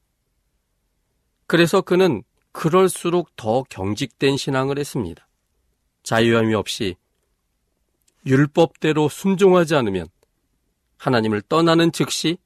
그래서 1.47 1.81
그는 1.81 2.23
그럴수록 2.53 3.35
더 3.37 3.63
경직된 3.63 4.37
신앙을 4.37 4.79
했습니다. 4.79 5.27
자유함이 6.03 6.55
없이 6.55 6.97
율법대로 8.27 9.09
순종하지 9.09 9.77
않으면 9.77 10.09
하나님을 10.99 11.43
떠나는 11.43 11.93
즉시 11.93 12.39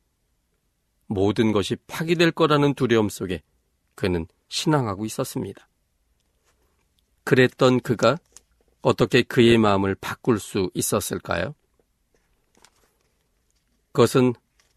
모든 1.07 1.53
것이 1.53 1.77
파기될 1.87 2.31
거라는 2.31 2.75
두려움 2.75 3.09
속에 3.09 3.43
그는 3.95 4.27
신앙하고 4.49 5.05
있었습니다. 5.07 5.67
그랬던 7.25 7.81
그가 7.81 8.19
어떻게 8.83 9.23
그의 9.23 9.57
마음을 9.57 9.95
바꿀 9.95 10.39
수 10.39 10.71
있었을까요? 10.75 11.55
그것은 13.93 14.35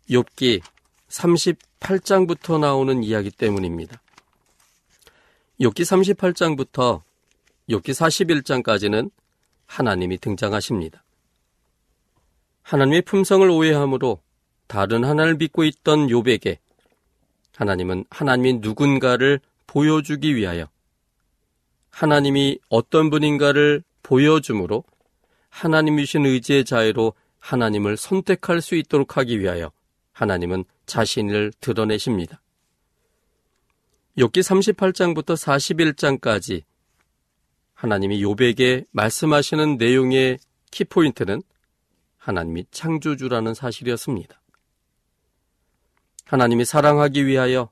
욥기 0.10 0.62
38장부터 1.10 2.60
나오는 2.60 3.04
이야기 3.04 3.32
때문입니다. 3.32 4.02
욥기 5.60 6.16
38장부터 6.16 7.02
욥기 7.70 7.84
41장까지는 8.64 9.12
하나님이 9.66 10.18
등장하십니다. 10.18 11.04
하나님의 12.64 13.02
품성을 13.04 13.50
오해함으로 13.50 14.22
다른 14.68 15.04
하나를 15.04 15.36
믿고 15.36 15.64
있던 15.64 16.08
욥에게 16.08 16.58
하나님은 17.56 18.06
하나님이 18.10 18.60
누군가를 18.62 19.40
보여주기 19.66 20.36
위하여 20.36 20.68
하나님이 21.90 22.60
어떤 22.70 23.10
분인가를 23.10 23.84
보여줌으로 24.04 24.84
하나님이신 25.50 26.26
의지의 26.26 26.66
자유로 26.66 27.14
하나님을 27.40 27.98
선택할 27.98 28.62
수 28.62 28.76
있도록 28.76 29.18
하기 29.18 29.40
위하여 29.40 29.72
하나님은 30.18 30.66
자신을 30.88 31.54
드러내십니다. 31.60 32.42
욥기 34.18 34.40
38장부터 34.42 35.38
41장까지 35.38 36.64
하나님이 37.76 38.24
욥에게 38.24 38.88
말씀하시는 38.92 39.78
내용의 39.78 40.40
키포인트는 40.72 41.44
하나님이 42.18 42.66
창조주라는 42.72 43.54
사실이었습니다. 43.54 44.42
하나님이 46.26 46.66
사랑하기 46.66 47.28
위하여 47.28 47.70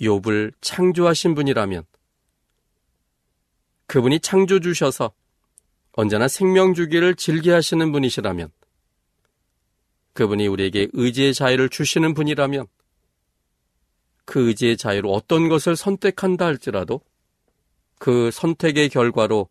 욥을 0.00 0.54
창조하신 0.60 1.36
분이라면 1.36 1.84
그분이 3.86 4.18
창조주셔서 4.18 5.12
언제나 5.92 6.26
생명 6.26 6.74
주기를 6.74 7.14
즐겨 7.14 7.54
하시는 7.54 7.92
분이시라면 7.92 8.50
그분이 10.12 10.46
우리에게 10.46 10.88
의지의 10.92 11.34
자유를 11.34 11.68
주시는 11.68 12.14
분이라면 12.14 12.66
그 14.24 14.48
의지의 14.48 14.76
자유로 14.76 15.12
어떤 15.12 15.48
것을 15.48 15.76
선택한다 15.76 16.46
할지라도 16.46 17.00
그 17.98 18.30
선택의 18.30 18.88
결과로 18.88 19.48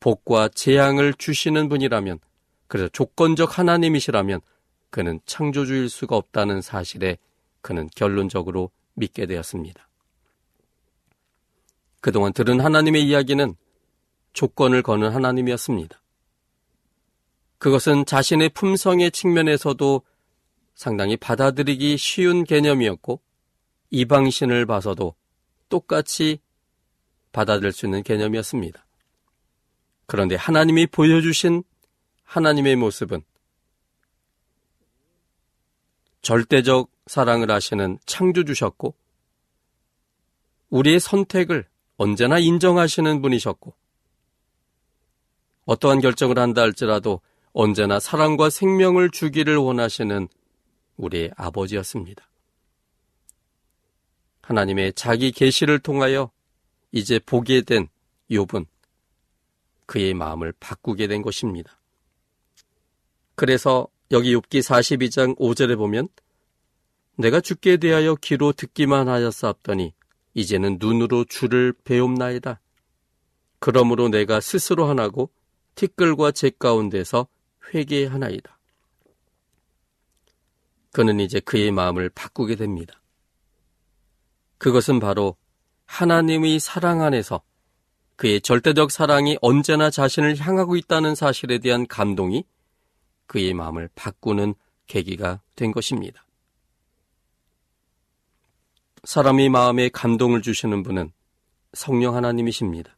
복과 0.00 0.48
재앙을 0.48 1.14
주시는 1.14 1.68
분이라면 1.68 2.18
그래서 2.66 2.88
조건적 2.88 3.58
하나님이시라면 3.58 4.40
그는 4.90 5.20
창조주일 5.26 5.88
수가 5.88 6.16
없다는 6.16 6.60
사실에 6.60 7.18
그는 7.60 7.88
결론적으로 7.94 8.70
믿게 8.94 9.26
되었습니다. 9.26 9.88
그동안 12.00 12.32
들은 12.32 12.60
하나님의 12.60 13.06
이야기는 13.06 13.54
조건을 14.32 14.82
거는 14.82 15.10
하나님이었습니다. 15.10 16.01
그것은 17.62 18.06
자신의 18.06 18.48
품성의 18.48 19.12
측면에서도 19.12 20.02
상당히 20.74 21.16
받아들이기 21.16 21.96
쉬운 21.96 22.42
개념이었고 22.42 23.20
이방신을 23.90 24.66
봐서도 24.66 25.14
똑같이 25.68 26.40
받아들일 27.30 27.70
수 27.70 27.86
있는 27.86 28.02
개념이었습니다. 28.02 28.84
그런데 30.06 30.34
하나님이 30.34 30.88
보여주신 30.88 31.62
하나님의 32.24 32.74
모습은 32.74 33.22
절대적 36.20 36.90
사랑을 37.06 37.48
하시는 37.48 37.96
창조주셨고 38.06 38.92
우리의 40.70 40.98
선택을 40.98 41.68
언제나 41.96 42.40
인정하시는 42.40 43.22
분이셨고 43.22 43.72
어떠한 45.66 46.00
결정을 46.00 46.40
한다 46.40 46.62
할지라도 46.62 47.20
언제나 47.52 48.00
사랑과 48.00 48.50
생명을 48.50 49.10
주기를 49.10 49.56
원하시는 49.56 50.28
우리의 50.96 51.32
아버지였습니다. 51.36 52.26
하나님의 54.42 54.94
자기 54.94 55.32
계시를 55.32 55.78
통하여 55.78 56.30
이제 56.90 57.18
보게 57.18 57.62
된 57.62 57.88
욥은 58.30 58.66
그의 59.86 60.14
마음을 60.14 60.52
바꾸게 60.58 61.06
된 61.06 61.22
것입니다. 61.22 61.78
그래서 63.34 63.88
여기 64.10 64.34
욥기 64.34 64.60
42장 64.60 65.36
5절에 65.38 65.76
보면 65.76 66.08
내가 67.16 67.40
죽게 67.40 67.76
대하여 67.78 68.14
귀로 68.16 68.52
듣기만 68.52 69.08
하였사옵더니 69.08 69.92
이제는 70.34 70.78
눈으로 70.80 71.24
주를 71.24 71.74
배움나이다. 71.84 72.60
그러므로 73.58 74.08
내가 74.08 74.40
스스로 74.40 74.86
하나고 74.86 75.30
티끌과 75.74 76.32
제 76.32 76.50
가운데서 76.50 77.26
회개하나이다. 77.72 78.58
그는 80.92 81.20
이제 81.20 81.40
그의 81.40 81.70
마음을 81.70 82.10
바꾸게 82.10 82.56
됩니다. 82.56 83.00
그것은 84.58 85.00
바로 85.00 85.36
하나님의 85.86 86.60
사랑 86.60 87.02
안에서 87.02 87.42
그의 88.16 88.40
절대적 88.40 88.90
사랑이 88.90 89.36
언제나 89.40 89.90
자신을 89.90 90.38
향하고 90.38 90.76
있다는 90.76 91.14
사실에 91.14 91.58
대한 91.58 91.86
감동이 91.86 92.44
그의 93.26 93.54
마음을 93.54 93.88
바꾸는 93.94 94.54
계기가 94.86 95.40
된 95.56 95.72
것입니다. 95.72 96.24
사람의 99.04 99.48
마음에 99.48 99.88
감동을 99.88 100.42
주시는 100.42 100.82
분은 100.82 101.12
성령 101.72 102.14
하나님이십니다. 102.14 102.96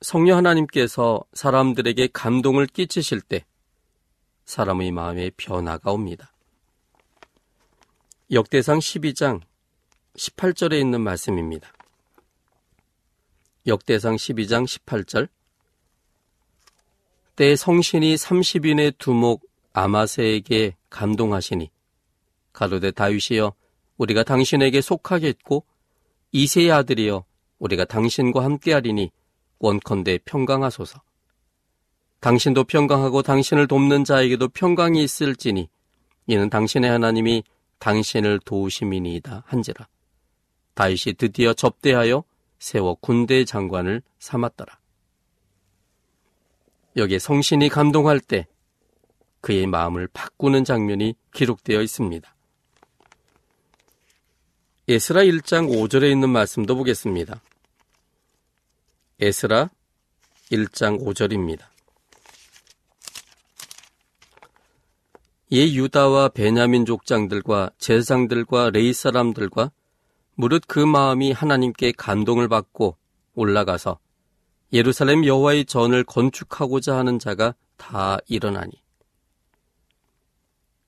성령 0.00 0.38
하나님께서 0.38 1.20
사람들에게 1.32 2.08
감동을 2.12 2.66
끼치실 2.66 3.20
때 3.20 3.44
사람의 4.44 4.92
마음에 4.92 5.30
변화가 5.36 5.90
옵니다. 5.90 6.32
역대상 8.30 8.78
12장 8.78 9.40
18절에 10.16 10.80
있는 10.80 11.00
말씀입니다. 11.00 11.72
역대상 13.66 14.16
12장 14.16 14.66
18절 14.66 15.28
때 17.34 17.56
성신이 17.56 18.14
30인의 18.14 18.98
두목 18.98 19.42
아마세에게 19.72 20.76
감동하시니 20.90 21.70
가로대 22.52 22.90
다윗이여 22.92 23.52
우리가 23.96 24.22
당신에게 24.22 24.80
속하겠고 24.80 25.64
이세의 26.32 26.70
아들이여 26.72 27.24
우리가 27.58 27.84
당신과 27.84 28.44
함께하리니 28.44 29.10
원컨대 29.58 30.18
평강하소서. 30.24 31.00
당신도 32.20 32.64
평강하고 32.64 33.22
당신을 33.22 33.68
돕는 33.68 34.04
자에게도 34.04 34.48
평강이 34.48 35.02
있을지니 35.02 35.68
이는 36.26 36.50
당신의 36.50 36.90
하나님이 36.90 37.44
당신을 37.78 38.40
도우심이니이다 38.44 39.44
한지라. 39.46 39.88
다윗이 40.74 41.14
드디어 41.16 41.54
접대하여 41.54 42.24
세워 42.58 42.94
군대 42.96 43.44
장관을 43.44 44.02
삼았더라. 44.18 44.78
여기에 46.96 47.18
성신이 47.18 47.68
감동할 47.68 48.20
때 48.20 48.46
그의 49.40 49.66
마음을 49.66 50.08
바꾸는 50.12 50.64
장면이 50.64 51.14
기록되어 51.32 51.80
있습니다. 51.80 52.34
에스라 54.88 55.22
1장 55.22 55.68
5절에 55.68 56.10
있는 56.10 56.30
말씀도 56.30 56.74
보겠습니다. 56.76 57.40
에스라 59.20 59.68
1장 60.52 61.02
5절입니다. 61.02 61.62
예 65.50 65.72
유다와 65.72 66.28
베냐민 66.28 66.86
족장들과 66.86 67.70
제사장들과 67.78 68.70
레이 68.70 68.92
사람들과 68.92 69.72
무릇 70.36 70.62
그 70.68 70.78
마음이 70.78 71.32
하나님께 71.32 71.94
감동을 71.96 72.46
받고 72.46 72.96
올라가서 73.34 73.98
예루살렘 74.72 75.24
여호와의 75.24 75.64
전을 75.64 76.04
건축하고자 76.04 76.96
하는 76.96 77.18
자가 77.18 77.56
다 77.76 78.18
일어나니 78.28 78.70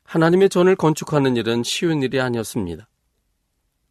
하나님의 0.04 0.50
전을 0.50 0.76
건축하는 0.76 1.36
일은 1.36 1.64
쉬운 1.64 2.00
일이 2.00 2.20
아니었습니다. 2.20 2.88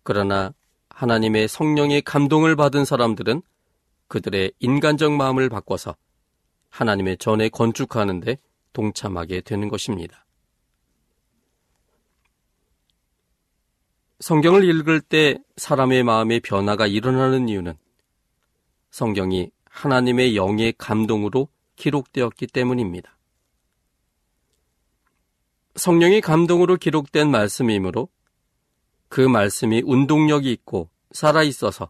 그러나 0.04 0.54
하나님의 0.88 1.50
성령의 1.50 2.04
감동을 2.04 2.56
받은 2.56 2.86
사람들은 2.86 3.42
그들의 4.10 4.52
인간적 4.60 5.14
마음을 5.14 5.48
바꿔서 5.48 5.96
하나님의 6.70 7.18
전에 7.18 7.48
건축하는데 7.50 8.38
동참하게 8.74 9.42
되는 9.42 9.70
것입니다. 9.70 10.26
성경을 14.20 14.66
읽을 14.66 15.00
때 15.00 15.38
사람의 15.56 16.04
마음의 16.04 16.42
변화가 16.42 16.88
일어나는 16.88 17.48
이유는 17.48 17.76
성경이 18.92 19.52
하나님의 19.66 20.36
영의 20.36 20.74
감동으로 20.78 21.48
기록되었기 21.78 22.48
때문입니다. 22.48 23.18
성령의 25.76 26.20
감동으로 26.20 26.76
기록된 26.76 27.32
말씀이므로 27.32 28.10
그 29.08 29.22
말씀이 29.22 29.82
운동력이 29.86 30.52
있고 30.52 30.90
살아있어서 31.12 31.90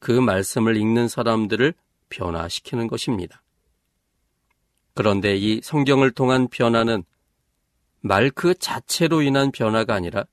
그 0.00 0.10
말씀을 0.10 0.76
읽는 0.76 1.06
사람들을 1.08 1.72
변화시키는 2.08 2.88
것입니다. 2.88 3.42
그런데 4.94 5.36
이 5.36 5.60
성경을 5.62 6.10
통한 6.10 6.48
변화는 6.48 7.04
말 8.02 8.30
그 8.30 8.54
자체로 8.54 9.22
인한 9.22 9.52
변화가 9.52 9.94
아니라 9.94 10.24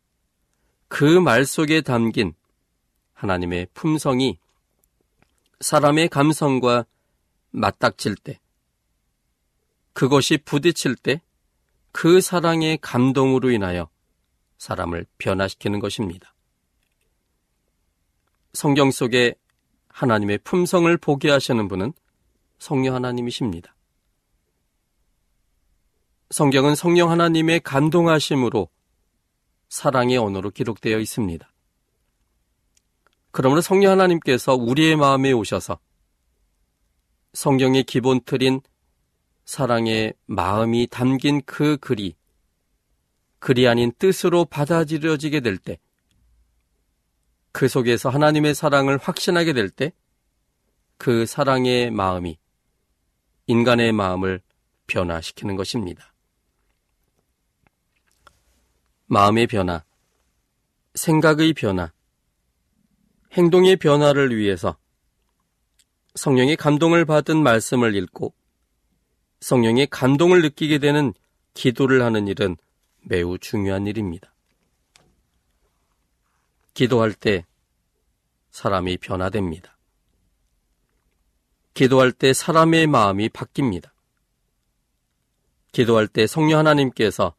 그 0.87 1.19
말 1.19 1.45
속에 1.45 1.81
담긴 1.81 2.33
하나님의 3.13 3.67
품성이 3.73 4.39
사람의 5.59 6.09
감성과 6.09 6.85
맞닥칠 7.51 8.15
때, 8.15 8.39
그것이 9.93 10.37
부딪힐 10.37 10.95
때 10.95 11.21
그 11.91 12.21
사랑의 12.21 12.77
감동으로 12.79 13.49
인하여 13.49 13.89
사람을 14.59 15.07
변화시키는 15.17 15.79
것입니다. 15.79 16.35
성경 18.53 18.91
속에 18.91 19.33
하나님의 19.97 20.37
품성을 20.43 20.95
보게 20.97 21.31
하시는 21.31 21.67
분은 21.67 21.91
성령 22.59 22.93
하나님이십니다. 22.93 23.75
성경은 26.29 26.75
성령 26.75 27.09
하나님의 27.09 27.61
감동하심으로 27.61 28.69
사랑의 29.69 30.17
언어로 30.17 30.51
기록되어 30.51 30.99
있습니다. 30.99 31.51
그러므로 33.31 33.61
성령 33.61 33.91
하나님께서 33.93 34.53
우리의 34.53 34.97
마음에 34.97 35.31
오셔서 35.31 35.79
성경의 37.33 37.83
기본 37.83 38.21
틀인 38.21 38.61
사랑의 39.45 40.13
마음이 40.27 40.87
담긴 40.91 41.41
그 41.45 41.77
글이 41.77 42.15
글이 43.39 43.67
아닌 43.67 43.91
뜻으로 43.97 44.45
받아들여지게 44.45 45.39
될 45.39 45.57
때, 45.57 45.79
그 47.51 47.67
속에서 47.67 48.09
하나님의 48.09 48.55
사랑을 48.55 48.97
확신하게 48.97 49.53
될 49.53 49.69
때, 49.69 49.91
그 50.97 51.25
사랑의 51.25 51.91
마음이 51.91 52.37
인간의 53.47 53.91
마음을 53.93 54.41
변화시키는 54.87 55.55
것입니다. 55.55 56.13
마음의 59.05 59.47
변화, 59.47 59.83
생각의 60.95 61.53
변화, 61.53 61.91
행동의 63.33 63.77
변화를 63.77 64.35
위해서 64.35 64.77
성령의 66.15 66.57
감동을 66.57 67.05
받은 67.05 67.37
말씀을 67.41 67.95
읽고 67.95 68.33
성령의 69.39 69.87
감동을 69.87 70.41
느끼게 70.41 70.79
되는 70.79 71.13
기도를 71.53 72.01
하는 72.01 72.27
일은 72.27 72.57
매우 73.01 73.37
중요한 73.37 73.85
일입니다. 73.85 74.33
기도할 76.77 77.11
때 77.11 77.43
사람이 78.51 78.97
변화됩니다. 78.97 79.79
기도할 81.73 82.11
때 82.11 82.33
사람의 82.33 82.85
마음이 82.85 83.29
바뀝니다. 83.29 83.89
기도할 85.71 86.07
때 86.07 86.27
성령 86.27 86.59
하나님께서 86.59 87.33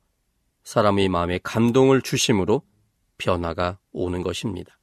사람의 0.64 1.08
마음에 1.08 1.38
감동을 1.40 2.02
주심으로 2.02 2.62
변화가 3.16 3.78
오는 3.92 4.24
것입니다. 4.24 4.76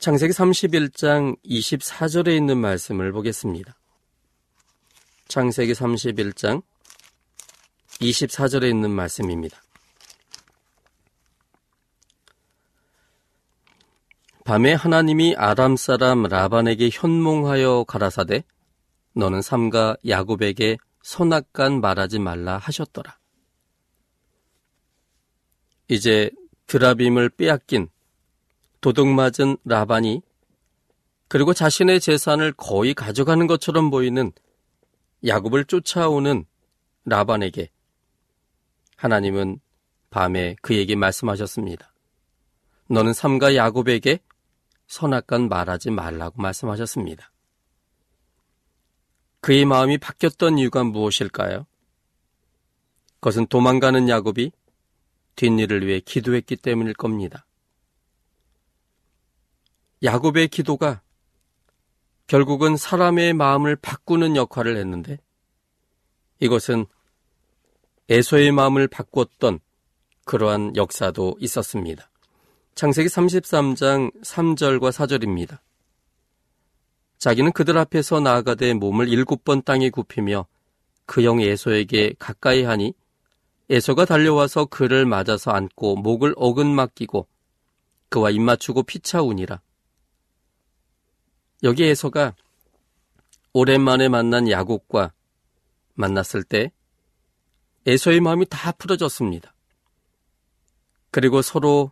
창세기 0.00 0.32
31장 0.32 1.40
24절에 1.44 2.36
있는 2.36 2.58
말씀을 2.58 3.12
보겠습니다. 3.12 3.78
창세기 5.28 5.72
31장 5.72 6.64
24절에 8.00 8.68
있는 8.68 8.90
말씀입니다. 8.90 9.62
밤에 14.48 14.72
하나님이 14.72 15.34
아람 15.36 15.76
사람 15.76 16.22
라반에게 16.22 16.88
현몽하여 16.90 17.84
가라사대 17.84 18.44
너는 19.12 19.42
삼가 19.42 19.98
야곱에게 20.08 20.78
선악간 21.02 21.82
말하지 21.82 22.18
말라 22.18 22.56
하셨더라. 22.56 23.18
이제 25.88 26.30
드라빔을 26.66 27.28
빼앗긴 27.28 27.90
도둑맞은 28.80 29.58
라반이 29.66 30.22
그리고 31.28 31.52
자신의 31.52 32.00
재산을 32.00 32.54
거의 32.54 32.94
가져가는 32.94 33.46
것처럼 33.46 33.90
보이는 33.90 34.32
야곱을 35.26 35.66
쫓아오는 35.66 36.46
라반에게 37.04 37.68
하나님은 38.96 39.60
밤에 40.08 40.56
그에게 40.62 40.94
말씀하셨습니다. 40.94 41.92
너는 42.88 43.12
삼가 43.12 43.54
야곱에게 43.54 44.20
선악간 44.88 45.48
말하지 45.48 45.90
말라고 45.90 46.42
말씀하셨습니다. 46.42 47.30
그의 49.40 49.64
마음이 49.64 49.98
바뀌었던 49.98 50.58
이유가 50.58 50.82
무엇일까요? 50.82 51.66
그것은 53.14 53.46
도망가는 53.46 54.08
야곱이 54.08 54.50
뒷일을 55.36 55.86
위해 55.86 56.00
기도했기 56.00 56.56
때문일 56.56 56.94
겁니다. 56.94 57.46
야곱의 60.02 60.48
기도가 60.48 61.02
결국은 62.26 62.76
사람의 62.76 63.34
마음을 63.34 63.76
바꾸는 63.76 64.36
역할을 64.36 64.76
했는데 64.76 65.18
이것은 66.40 66.86
에서의 68.08 68.52
마음을 68.52 68.88
바꿨던 68.88 69.60
그러한 70.24 70.76
역사도 70.76 71.36
있었습니다. 71.40 72.10
창세기 72.78 73.08
33장 73.08 74.12
3절과 74.22 74.92
4절입니다. 74.92 75.58
자기는 77.18 77.50
그들 77.50 77.76
앞에서 77.76 78.20
나아가되 78.20 78.74
몸을 78.74 79.08
일곱 79.08 79.42
번 79.42 79.64
땅에 79.64 79.90
굽히며 79.90 80.46
그형 81.04 81.40
에서에게 81.40 82.14
가까이 82.20 82.62
하니 82.62 82.94
에서가 83.68 84.04
달려와서 84.04 84.66
그를 84.66 85.06
맞아서 85.06 85.50
안고 85.50 85.96
목을 85.96 86.34
어근 86.36 86.68
맡기고 86.68 87.26
그와 88.10 88.30
입 88.30 88.42
맞추고 88.42 88.84
피차우니라. 88.84 89.60
여기 91.64 91.82
에서가 91.82 92.36
오랜만에 93.54 94.08
만난 94.08 94.48
야곱과 94.48 95.12
만났을 95.94 96.44
때 96.44 96.70
에서의 97.86 98.20
마음이 98.20 98.46
다 98.48 98.70
풀어졌습니다. 98.70 99.52
그리고 101.10 101.42
서로 101.42 101.90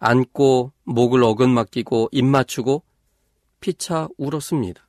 안고 0.00 0.72
목을 0.84 1.22
어근 1.22 1.50
맡기고 1.50 2.08
입 2.10 2.24
맞추고 2.24 2.82
피차 3.60 4.08
울었습니다. 4.16 4.86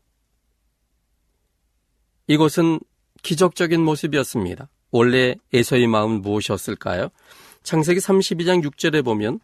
이것은 2.28 2.80
기적적인 3.22 3.84
모습이었습니다. 3.84 4.70
원래 4.92 5.36
에서의 5.54 5.88
마음은 5.88 6.22
무엇이었을까요? 6.22 7.10
창세기 7.64 8.00
32장 8.00 8.64
6절에 8.64 9.04
보면 9.04 9.40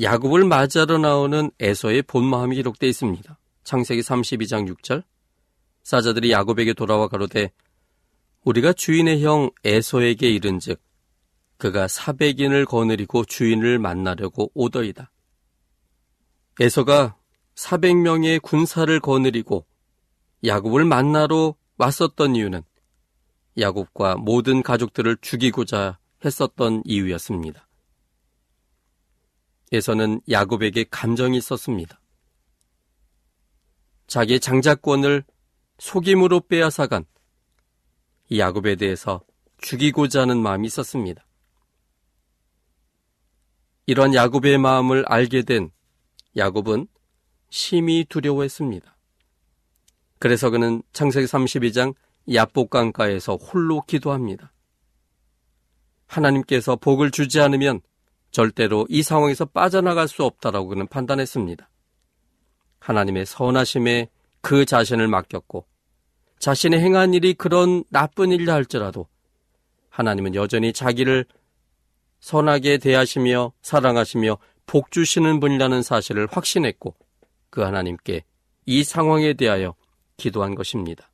야곱을 0.00 0.44
맞아러 0.44 0.98
나오는 0.98 1.50
에서의 1.58 2.02
본 2.02 2.24
마음이 2.24 2.56
기록되어 2.56 2.88
있습니다. 2.88 3.38
창세기 3.64 4.00
32장 4.00 4.72
6절 4.72 5.02
사자들이 5.82 6.30
야곱에게 6.30 6.72
돌아와 6.72 7.08
가로되 7.08 7.50
우리가 8.44 8.72
주인의 8.72 9.22
형 9.22 9.50
에서에게 9.64 10.30
이른즉 10.30 10.80
그가 11.60 11.86
사백인을 11.88 12.64
거느리고 12.64 13.24
주인을 13.26 13.78
만나려고 13.78 14.50
오더이다. 14.54 15.12
에서가 16.58 17.16
400명의 17.54 18.40
군사를 18.40 18.98
거느리고 18.98 19.66
야곱을 20.42 20.86
만나러 20.86 21.54
왔었던 21.76 22.34
이유는 22.34 22.62
야곱과 23.58 24.16
모든 24.16 24.62
가족들을 24.62 25.18
죽이고자 25.20 25.98
했었던 26.24 26.82
이유였습니다. 26.86 27.68
에서는 29.72 30.22
야곱에게 30.30 30.86
감정이 30.90 31.36
있었습니다. 31.36 32.00
자기의 34.06 34.40
장자권을 34.40 35.24
속임으로 35.78 36.40
빼앗아간 36.48 37.04
야곱에 38.34 38.76
대해서 38.76 39.20
죽이고자 39.58 40.22
하는 40.22 40.38
마음이 40.38 40.66
있었습니다. 40.66 41.26
이런 43.86 44.14
야곱의 44.14 44.58
마음을 44.58 45.04
알게 45.06 45.42
된 45.42 45.70
야곱은 46.36 46.86
심히 47.50 48.04
두려워했습니다. 48.08 48.96
그래서 50.18 50.50
그는 50.50 50.82
창세기 50.92 51.26
32장 51.26 51.94
야복강가에서 52.32 53.36
홀로 53.36 53.80
기도합니다. 53.82 54.52
하나님께서 56.06 56.76
복을 56.76 57.10
주지 57.10 57.40
않으면 57.40 57.80
절대로 58.30 58.86
이 58.88 59.02
상황에서 59.02 59.44
빠져나갈 59.44 60.08
수 60.08 60.24
없다라고 60.24 60.68
그는 60.68 60.86
판단했습니다. 60.86 61.68
하나님의 62.78 63.26
선하심에 63.26 64.08
그 64.40 64.64
자신을 64.64 65.08
맡겼고 65.08 65.66
자신의 66.38 66.80
행한 66.80 67.14
일이 67.14 67.34
그런 67.34 67.84
나쁜 67.90 68.32
일이라 68.32 68.54
할지라도 68.54 69.06
하나님은 69.90 70.34
여전히 70.34 70.72
자기를 70.72 71.26
선하게 72.20 72.78
대하시며 72.78 73.52
사랑하시며 73.62 74.38
복 74.66 74.90
주시는 74.90 75.40
분이라는 75.40 75.82
사실을 75.82 76.28
확신했고 76.30 76.94
그 77.50 77.62
하나님께 77.62 78.24
이 78.66 78.84
상황에 78.84 79.34
대하여 79.34 79.74
기도한 80.16 80.54
것입니다. 80.54 81.10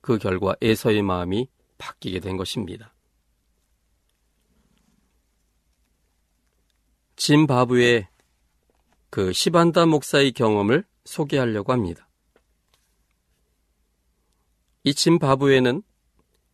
그 0.00 0.18
결과 0.18 0.56
에서의 0.60 1.02
마음이 1.02 1.48
바뀌게 1.78 2.20
된 2.20 2.36
것입니다. 2.36 2.94
짐바브의 7.16 8.08
그 9.10 9.32
시반다 9.32 9.86
목사의 9.86 10.32
경험을 10.32 10.84
소개하려고 11.04 11.72
합니다. 11.72 12.08
이 14.82 14.92
짐바브에는 14.92 15.82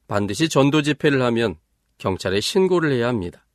반드시 0.07 0.48
전도 0.48 0.83
집회를 0.83 1.22
하면 1.22 1.59
경찰에 2.01 2.41
신고를 2.41 2.93
해야 2.93 3.09
합니다. 3.09 3.47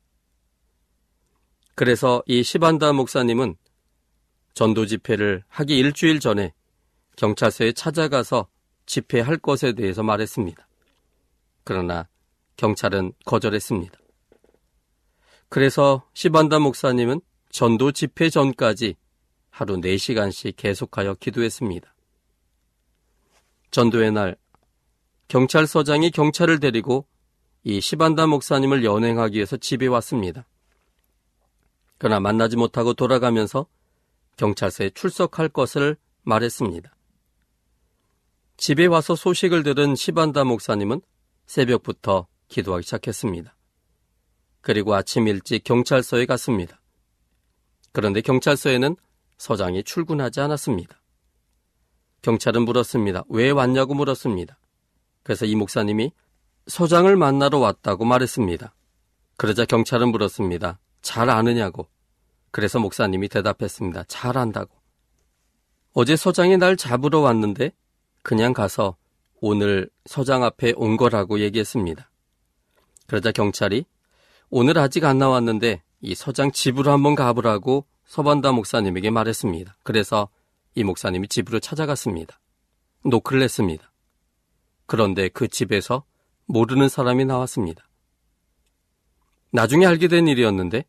그래서 1.74 2.22
이 2.26 2.42
시반다 2.42 2.92
목사님은 2.94 3.56
전도 4.54 4.86
집회를 4.86 5.44
하기 5.48 5.76
일주일 5.76 6.20
전에 6.20 6.54
경찰서에 7.16 7.72
찾아가서 7.72 8.48
집회할 8.86 9.36
것에 9.38 9.72
대해서 9.72 10.02
말했습니다. 10.02 10.66
그러나 11.64 12.08
경찰은 12.56 13.12
거절했습니다. 13.26 13.98
그래서 15.48 16.08
시반다 16.14 16.58
목사님은 16.60 17.20
전도 17.50 17.92
집회 17.92 18.30
전까지 18.30 18.94
하루 19.50 19.76
4시간씩 19.76 20.54
계속하여 20.56 21.14
기도했습니다. 21.14 21.94
전도의 23.72 24.12
날 24.12 24.36
경찰서장이 25.28 26.12
경찰을 26.12 26.60
데리고 26.60 27.06
이 27.68 27.80
시반다 27.80 28.28
목사님을 28.28 28.84
연행하기 28.84 29.34
위해서 29.34 29.56
집에 29.56 29.88
왔습니다. 29.88 30.46
그러나 31.98 32.20
만나지 32.20 32.56
못하고 32.56 32.94
돌아가면서 32.94 33.66
경찰서에 34.36 34.90
출석할 34.90 35.48
것을 35.48 35.96
말했습니다. 36.22 36.94
집에 38.56 38.86
와서 38.86 39.16
소식을 39.16 39.64
들은 39.64 39.96
시반다 39.96 40.44
목사님은 40.44 41.00
새벽부터 41.46 42.28
기도하기 42.46 42.84
시작했습니다. 42.84 43.56
그리고 44.60 44.94
아침 44.94 45.26
일찍 45.26 45.64
경찰서에 45.64 46.24
갔습니다. 46.26 46.80
그런데 47.90 48.20
경찰서에는 48.20 48.94
서장이 49.38 49.82
출근하지 49.82 50.38
않았습니다. 50.38 51.02
경찰은 52.22 52.62
물었습니다. 52.62 53.24
왜 53.28 53.50
왔냐고 53.50 53.94
물었습니다. 53.94 54.56
그래서 55.24 55.46
이 55.46 55.56
목사님이 55.56 56.12
서장을 56.66 57.14
만나러 57.16 57.58
왔다고 57.58 58.04
말했습니다. 58.04 58.74
그러자 59.36 59.64
경찰은 59.64 60.08
물었습니다. 60.08 60.78
잘 61.00 61.30
아느냐고. 61.30 61.88
그래서 62.50 62.80
목사님이 62.80 63.28
대답했습니다. 63.28 64.04
잘 64.08 64.36
안다고. 64.36 64.74
어제 65.92 66.16
서장이 66.16 66.56
날 66.56 66.76
잡으러 66.76 67.20
왔는데 67.20 67.72
그냥 68.22 68.52
가서 68.52 68.96
오늘 69.40 69.88
서장 70.06 70.42
앞에 70.42 70.72
온 70.76 70.96
거라고 70.96 71.38
얘기했습니다. 71.40 72.10
그러자 73.06 73.30
경찰이 73.30 73.84
오늘 74.50 74.78
아직 74.78 75.04
안 75.04 75.18
나왔는데 75.18 75.82
이 76.00 76.14
서장 76.14 76.50
집으로 76.50 76.90
한번 76.90 77.14
가보라고 77.14 77.86
서반다 78.06 78.52
목사님에게 78.52 79.10
말했습니다. 79.10 79.76
그래서 79.82 80.28
이 80.74 80.82
목사님이 80.82 81.28
집으로 81.28 81.60
찾아갔습니다. 81.60 82.40
노크를 83.04 83.42
했습니다. 83.42 83.92
그런데 84.86 85.28
그 85.28 85.48
집에서 85.48 86.04
모르는 86.46 86.88
사람이 86.88 87.24
나왔습니다. 87.24 87.88
나중에 89.52 89.86
알게 89.86 90.08
된 90.08 90.28
일이었는데 90.28 90.84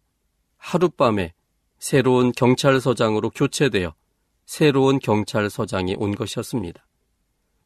하룻밤에 0.57 1.33
새로운 1.79 2.31
경찰서장으로 2.31 3.29
교체되어 3.29 3.93
새로운 4.45 4.99
경찰서장이 4.99 5.95
온 5.97 6.15
것이었습니다. 6.15 6.85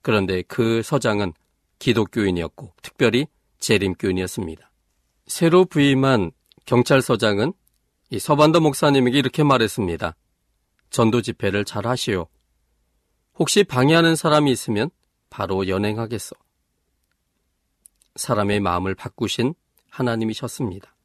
그런데 0.01 0.41
그 0.43 0.81
서장은 0.83 1.33
기독교인이었고 1.79 2.73
특별히 2.81 3.27
재림교인이었습니다. 3.59 4.71
새로 5.27 5.65
부임한 5.65 6.31
경찰서장은 6.65 7.53
이 8.09 8.19
서반더 8.19 8.59
목사님에게 8.59 9.17
이렇게 9.17 9.43
말했습니다. 9.43 10.15
전도 10.89 11.21
집회를 11.21 11.63
잘 11.65 11.87
하시오. 11.87 12.27
혹시 13.39 13.63
방해하는 13.63 14.15
사람이 14.15 14.51
있으면 14.51 14.89
바로 15.29 15.67
연행하겠소. 15.67 16.35
사람의 18.15 18.59
마음을 18.59 18.95
바꾸신 18.95 19.53
하나님이셨습니다. 19.89 20.95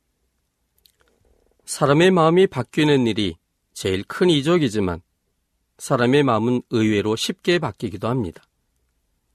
사람의 1.65 2.11
마음이 2.11 2.47
바뀌는 2.47 3.07
일이 3.07 3.37
제일 3.73 4.05
큰 4.05 4.31
이적이지만 4.31 5.03
사람의 5.79 6.23
마음은 6.23 6.63
의외로 6.71 7.17
쉽게 7.17 7.59
바뀌기도 7.59 8.09
합니다. 8.09 8.43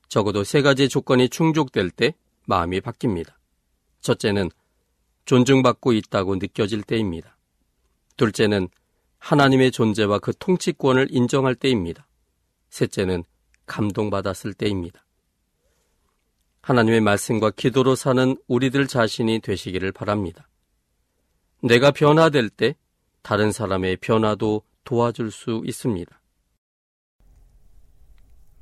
적어도 0.08 0.44
세 0.44 0.62
가지 0.62 0.90
조건이 0.90 1.30
충족될 1.30 1.92
때 1.92 2.16
마음이 2.46 2.82
바뀝니다. 2.82 3.34
첫째는 4.02 4.50
존중받고 5.26 5.94
있다고 5.94 6.36
느껴질 6.36 6.84
때입니다. 6.84 7.38
둘째는 8.18 8.70
하나님의 9.20 9.72
존재와 9.72 10.20
그 10.20 10.34
통치권을 10.38 11.08
인정할 11.12 11.54
때입니다. 11.56 12.08
셋째는 12.70 13.24
감동받았을 13.68 14.54
때입니다. 14.54 15.06
하나님의 16.62 17.02
말씀과 17.02 17.52
기도로 17.52 17.96
사는 17.96 18.38
우리들 18.48 18.88
자신이 18.88 19.40
되시기를 19.40 19.92
바랍니다. 19.92 20.48
내가 21.64 21.92
변화될 21.92 22.50
때 22.50 22.76
다른 23.22 23.52
사람의 23.52 23.98
변화도 23.98 24.64
도와줄 24.84 25.32
수 25.32 25.62
있습니다. 25.66 26.22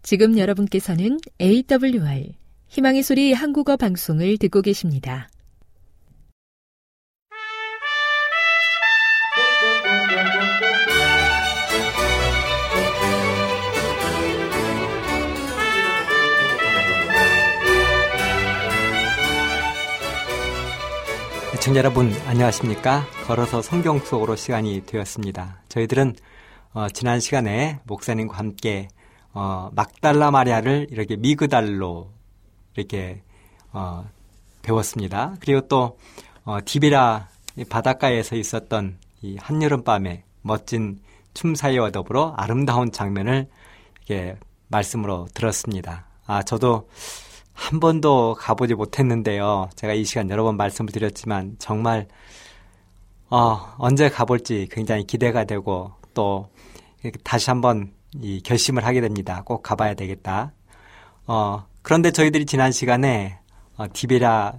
지금 0.02 0.38
여러분께서는 0.38 1.20
AWR 1.42 2.34
희망의 2.68 3.04
소리 3.04 3.34
한국어 3.34 3.78
방송을 3.78 4.38
듣고 4.38 4.62
계십니다. 4.62 5.30
애청자 21.70 21.82
여러분 21.82 22.12
안녕하십니까? 22.26 23.06
걸어서 23.28 23.62
성경 23.62 24.00
속으로 24.00 24.36
시간이 24.36 24.88
되었습니다. 24.88 25.62
저희들은 25.70 26.16
어, 26.74 26.90
지난 26.90 27.20
시간에 27.20 27.80
목사님과 27.84 28.36
함께 28.36 28.88
어, 29.34 29.70
막달라 29.74 30.32
마리아를 30.32 30.88
이렇게 30.90 31.16
미그달로 31.16 32.12
이렇게 32.76 33.22
어, 33.72 34.04
배웠습니다. 34.64 35.36
그리고 35.42 35.68
또 35.68 36.00
어, 36.44 36.58
디베라 36.66 37.30
바닷가에서 37.70 38.36
있었던 38.36 38.98
이 39.22 39.38
한여름 39.40 39.84
밤에 39.84 40.24
멋진 40.42 41.00
춤사위와 41.36 41.92
더불어 41.92 42.34
아름다운 42.36 42.92
장면을 42.92 43.48
이렇게 44.08 44.40
말씀으로 44.70 45.28
들었습니다. 45.36 46.08
아 46.26 46.42
저도 46.42 46.90
한 47.60 47.82
번도 47.82 48.36
가보지 48.40 48.74
못했는데요. 48.74 49.70
제가 49.76 49.94
이 49.94 50.06
시간 50.06 50.30
여러 50.30 50.44
번 50.44 50.56
말씀을 50.56 50.94
드렸지만 50.94 51.58
정말 51.60 52.08
어, 53.30 53.76
언제 53.78 54.10
가볼지 54.10 54.70
굉장히 54.72 55.04
기대가 55.04 55.44
되고 55.44 55.92
또 56.14 56.50
다시 57.24 57.50
한번 57.50 57.92
이 58.16 58.42
결심을 58.42 58.86
하게 58.86 59.02
됩니다. 59.02 59.44
꼭 59.46 59.62
가봐야 59.62 59.94
되겠다. 59.94 60.54
어, 61.28 61.66
그런데 61.82 62.12
저희들이 62.12 62.46
지난 62.46 62.72
시간에 62.72 63.40
어, 63.76 63.86
디베라 63.92 64.54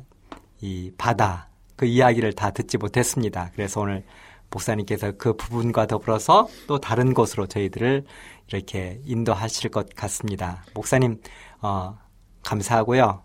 이 0.60 0.92
바다 0.98 1.48
그 1.76 1.86
이야기를 1.86 2.34
다 2.34 2.50
듣지 2.50 2.76
못했습니다. 2.76 3.50
그래서 3.54 3.80
오늘 3.80 4.04
목사님께서 4.50 5.12
그 5.12 5.34
부분과 5.36 5.86
더불어서 5.86 6.48
또 6.66 6.78
다른 6.78 7.14
곳으로 7.14 7.46
저희들을 7.46 8.04
이렇게 8.48 9.00
인도하실 9.06 9.70
것 9.70 9.88
같습니다. 9.94 10.64
목사님, 10.74 11.20
어, 11.62 11.98
감사하고요. 12.42 13.22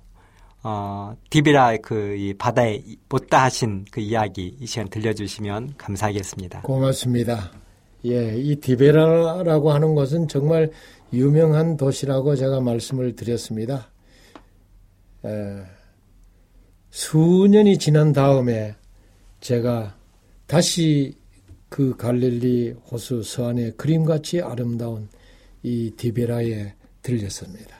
어, 0.63 1.15
디비라 1.29 1.77
그 1.77 2.15
이 2.17 2.33
바다에 2.33 2.81
못다 3.07 3.43
하신 3.43 3.85
그 3.91 4.01
이야기 4.01 4.57
이 4.59 4.65
시간 4.65 4.89
들려주시면 4.89 5.75
감사하겠습니다. 5.77 6.61
고맙습니다. 6.61 7.51
예, 8.05 8.35
이 8.37 8.55
디베라라고 8.55 9.71
하는 9.71 9.95
것은 9.95 10.27
정말 10.27 10.71
유명한 11.13 11.77
도시라고 11.77 12.35
제가 12.35 12.61
말씀을 12.61 13.15
드렸습니다. 13.15 13.89
에, 15.23 15.63
수년이 16.89 17.77
지난 17.77 18.13
다음에 18.13 18.75
제가 19.41 19.95
다시 20.47 21.15
그 21.69 21.95
갈릴리 21.97 22.75
호수 22.91 23.21
서안의 23.23 23.73
그림같이 23.77 24.41
아름다운 24.41 25.09
이 25.63 25.91
디베라에 25.97 26.73
들렸습니다. 27.01 27.74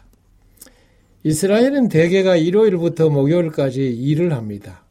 이스라엘은 1.26 1.90
대개가 1.90 2.36
일요일부터 2.36 3.10
목요일까지 3.10 3.82
일을 3.82 4.32
합니다. 4.32 4.86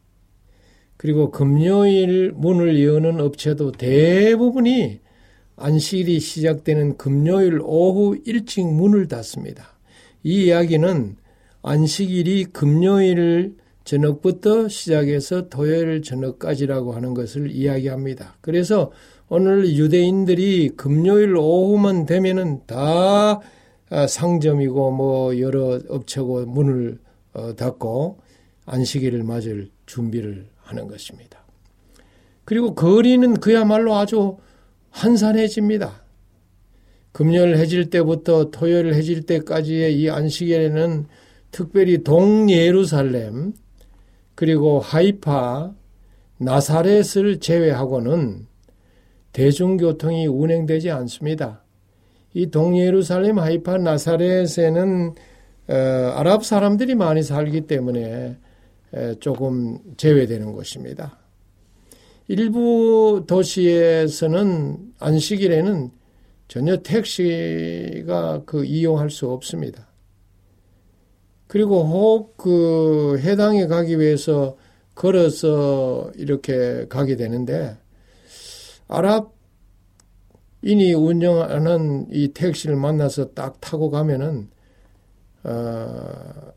그리고 0.97 1.31
금요일 1.31 2.33
문을 2.35 2.85
여는 2.85 3.21
업체도 3.21 3.71
대부분이 3.71 4.99
안식일이 5.55 6.19
시작되는 6.19 6.97
금요일 6.97 7.61
오후 7.63 8.19
일찍 8.27 8.67
문을 8.67 9.07
닫습니다. 9.07 9.79
이 10.25 10.47
이야기는 10.47 11.15
안식일이 11.63 12.47
금요일 12.47 13.55
저녁부터 13.85 14.67
시작해서 14.67 15.49
토요일 15.49 16.03
저녁까지라고 16.03 16.95
하는 16.95 17.15
것을 17.15 17.53
이야기합니다. 17.53 18.39
그래서 18.41 18.91
오늘 19.29 19.69
유대인들이 19.69 20.71
금요일 20.71 21.37
오후만 21.37 22.07
되면은 22.07 22.63
다 22.67 22.77
아, 22.77 23.41
상점이고 24.09 24.91
뭐 24.91 25.39
여러 25.39 25.81
업체고 25.89 26.47
문을 26.47 26.99
어, 27.33 27.55
닫고 27.55 28.19
안식일을 28.67 29.23
맞을 29.25 29.71
준비를 29.87 30.49
하는 30.59 30.89
것입니다. 30.89 31.45
그리고 32.45 32.75
거리는 32.75 33.35
그야말로 33.35 33.95
아주 33.97 34.37
한산해집니다. 34.91 36.05
금요일 37.13 37.57
해질 37.57 37.91
때부터 37.91 38.51
토요일 38.51 38.95
해질 38.95 39.23
때까지의 39.23 39.99
이 39.99 40.11
안식일에는 40.11 41.07
특별히 41.51 42.03
동예루살렘 42.03 43.53
그리고 44.35 44.81
하이파 44.81 45.73
나사렛을 46.39 47.39
제외하고는 47.41 48.47
대중교통이 49.33 50.27
운행되지 50.27 50.91
않습니다. 50.91 51.64
이 52.35 52.51
동예루살렘 52.51 53.39
하이파 53.39 53.79
나사렛에는 53.79 55.15
어, 55.69 55.75
아랍 56.17 56.45
사람들이 56.45 56.95
많이 56.95 57.23
살기 57.23 57.63
때문에 57.63 58.37
에, 58.93 59.15
조금 59.21 59.79
제외되는 59.97 60.53
곳입니다. 60.53 61.19
일부 62.29 63.25
도시에서는 63.27 64.93
안식일에는 64.99 65.91
전혀 66.49 66.77
택시가 66.77 68.43
그 68.45 68.65
이용할 68.65 69.11
수 69.11 69.31
없습니다. 69.31 69.89
그리고 71.47 71.85
혹 71.85 72.37
그 72.37 73.19
해당에 73.21 73.67
가기 73.67 73.99
위해서 73.99 74.57
걸어서 74.95 76.11
이렇게 76.17 76.87
가게 76.89 77.17
되는데 77.17 77.77
아랍 78.87 79.34
인이 80.67 80.95
운영하는 80.95 82.07
이 82.11 82.29
택시를 82.29 82.75
만나서 82.77 83.35
딱 83.35 83.61
타고 83.61 83.91
가면은 83.91 84.49
어, 85.43 86.53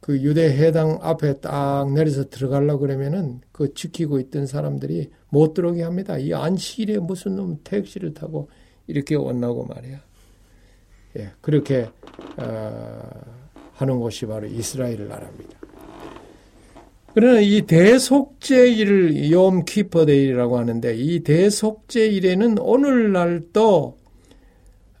그 0.00 0.20
유대 0.20 0.44
해당 0.50 0.98
앞에 1.00 1.40
딱 1.40 1.90
내려서 1.90 2.28
들어가려고 2.28 2.80
그러면은 2.80 3.40
그 3.50 3.72
지키고 3.72 4.20
있던 4.20 4.46
사람들이 4.46 5.10
못 5.30 5.54
들어오게 5.54 5.82
합니다. 5.82 6.18
이 6.18 6.34
안식일에 6.34 6.98
무슨 6.98 7.36
놈 7.36 7.58
택시를 7.64 8.12
타고 8.12 8.50
이렇게 8.86 9.14
온다고 9.14 9.64
말이야. 9.64 10.00
예, 11.16 11.30
그렇게 11.40 11.88
어, 12.36 13.00
하는 13.72 13.98
곳이 14.00 14.26
바로 14.26 14.46
이스라엘 14.48 15.08
나라입니다. 15.08 15.59
그러나 17.14 17.40
이 17.40 17.62
대속제일을 17.62 19.30
욤 19.32 19.64
키퍼데이라고 19.64 20.58
하는데 20.58 20.94
이 20.96 21.20
대속제일에는 21.20 22.58
오늘날도 22.58 23.98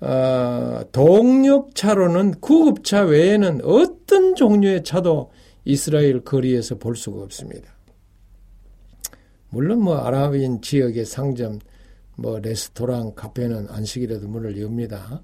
어, 0.00 0.80
동력차로는 0.92 2.40
구급차 2.40 3.02
외에는 3.02 3.60
어떤 3.64 4.34
종류의 4.34 4.82
차도 4.82 5.30
이스라엘 5.64 6.24
거리에서 6.24 6.78
볼 6.78 6.96
수가 6.96 7.22
없습니다. 7.22 7.70
물론 9.50 9.82
뭐 9.82 9.98
아랍인 9.98 10.62
지역의 10.62 11.04
상점, 11.04 11.58
뭐 12.16 12.38
레스토랑, 12.38 13.14
카페는 13.14 13.68
안식이라도 13.68 14.26
문을 14.26 14.60
엽니다. 14.60 15.22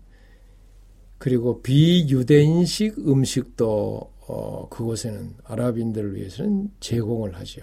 그리고 1.19 1.63
비유대인식 1.63 2.99
음식도 3.09 4.16
어, 4.29 4.69
그곳에는 4.69 5.35
아랍인들을 5.45 6.17
위해서는 6.17 6.71
제공을 6.81 7.35
하죠. 7.37 7.63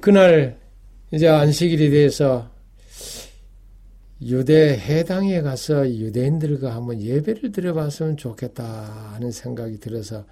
그날 0.00 0.58
이제 1.12 1.28
안식일이 1.28 1.90
돼서 1.90 2.50
유대 4.20 4.76
해당에 4.76 5.40
가서 5.42 5.88
유대인들과 5.88 6.74
한번 6.74 7.00
예배를 7.00 7.52
드려봤으면 7.52 8.16
좋겠다 8.16 8.64
하는 9.14 9.30
생각이 9.30 9.78
들어서 9.78 10.24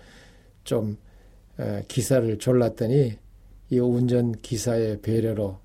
좀 0.64 0.99
기사를 1.88 2.38
졸랐더니 2.38 3.16
이 3.70 3.78
운전 3.78 4.32
기사의 4.32 5.01
배려로 5.03 5.59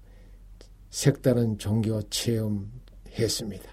색다른 0.89 1.57
종교 1.57 2.01
체험했습니다. 2.09 3.70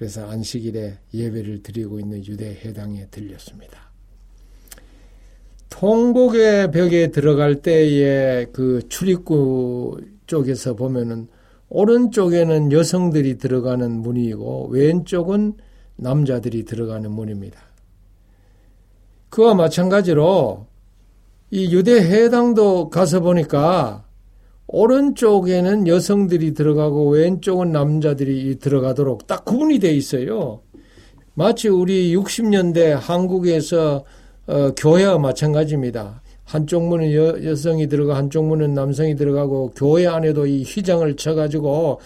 그래서 0.00 0.26
안식일에 0.30 0.96
예배를 1.12 1.62
드리고 1.62 2.00
있는 2.00 2.24
유대 2.24 2.58
해당에 2.64 3.04
들렸습니다. 3.10 3.90
통곡의 5.68 6.70
벽에 6.70 7.08
들어갈 7.10 7.56
때의 7.56 8.46
그 8.50 8.80
출입구 8.88 10.00
쪽에서 10.26 10.72
보면은 10.72 11.28
오른쪽에는 11.68 12.72
여성들이 12.72 13.36
들어가는 13.36 13.90
문이고 13.90 14.68
왼쪽은 14.70 15.58
남자들이 15.96 16.64
들어가는 16.64 17.10
문입니다. 17.10 17.60
그와 19.28 19.52
마찬가지로 19.52 20.66
이 21.50 21.74
유대 21.74 22.00
해당도 22.00 22.88
가서 22.88 23.20
보니까 23.20 24.06
오른쪽에는 24.72 25.88
여성들이 25.88 26.54
들어가고 26.54 27.10
왼쪽은 27.10 27.72
남자들이 27.72 28.58
들어가도록 28.58 29.26
딱 29.26 29.44
구분이 29.44 29.80
돼 29.80 29.92
있어요. 29.92 30.60
마치 31.34 31.68
우리 31.68 32.14
60년대 32.16 32.90
한국에서 32.90 34.04
어, 34.46 34.70
교회와 34.76 35.18
마찬가지입니다. 35.18 36.22
한쪽 36.44 36.86
문은 36.88 37.12
여, 37.14 37.54
성이 37.54 37.88
들어가 37.88 38.16
한쪽 38.16 38.46
문은 38.46 38.74
남성이 38.74 39.14
들어가고 39.16 39.72
교회 39.76 40.06
안에도 40.06 40.46
이 40.46 40.62
휘장을 40.62 41.14
쳐가지고 41.16 42.00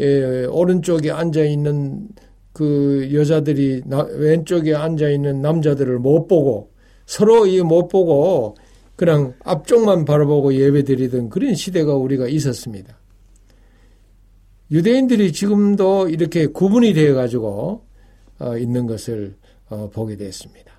예, 0.00 0.44
오른쪽에 0.50 1.10
앉아 1.10 1.44
있는 1.44 2.08
그 2.52 3.10
여자들이 3.12 3.82
나, 3.86 4.06
왼쪽에 4.10 4.74
앉아 4.74 5.08
있는 5.10 5.40
남자들을 5.42 5.98
못 5.98 6.26
보고 6.26 6.70
서로 7.06 7.46
이 7.46 7.60
못 7.60 7.88
보고 7.88 8.54
그냥 9.02 9.34
앞쪽만 9.42 10.04
바라보고 10.04 10.54
예배드리던 10.54 11.28
그런 11.28 11.56
시대가 11.56 11.96
우리가 11.96 12.28
있었습니다. 12.28 12.96
유대인들이 14.70 15.32
지금도 15.32 16.08
이렇게 16.08 16.46
구분이 16.46 16.92
되어 16.92 17.16
가지고 17.16 17.84
어, 18.38 18.56
있는 18.56 18.86
것을 18.86 19.34
어, 19.70 19.90
보게 19.92 20.14
됐습니다. 20.16 20.70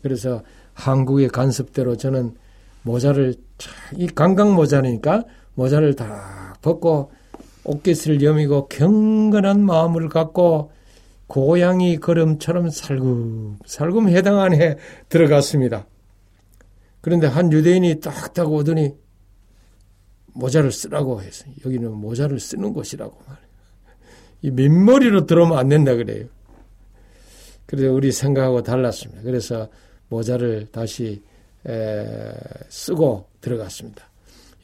그래서 0.00 0.44
한국의 0.74 1.26
간섭대로 1.26 1.96
저는 1.96 2.36
모자를 2.82 3.34
이 3.96 4.06
강강 4.06 4.54
모자니까 4.54 5.24
모자를 5.56 5.96
다 5.96 6.54
벗고 6.62 7.10
옷깃을 7.64 8.22
여미고 8.22 8.68
경건한 8.68 9.60
마음을 9.60 10.08
갖고 10.08 10.70
고양이 11.26 11.98
걸음처럼 11.98 12.70
살금살금 12.70 14.08
해당 14.10 14.38
안에 14.38 14.76
들어갔습니다. 15.08 15.84
그런데 17.06 17.28
한 17.28 17.52
유대인이 17.52 18.00
딱딱 18.00 18.52
오더니 18.52 18.92
모자를 20.32 20.72
쓰라고 20.72 21.22
해서 21.22 21.44
여기는 21.64 21.92
모자를 21.92 22.40
쓰는 22.40 22.72
곳이라고 22.72 23.16
말해요. 23.28 23.46
이 24.42 24.50
민머리로 24.50 25.24
들어오면 25.24 25.56
안 25.56 25.68
된다 25.68 25.94
그래요. 25.94 26.26
그래서 27.64 27.92
우리 27.92 28.10
생각하고 28.10 28.64
달랐습니다. 28.64 29.22
그래서 29.22 29.68
모자를 30.08 30.66
다시 30.72 31.22
에, 31.64 32.32
쓰고 32.70 33.28
들어갔습니다. 33.40 34.10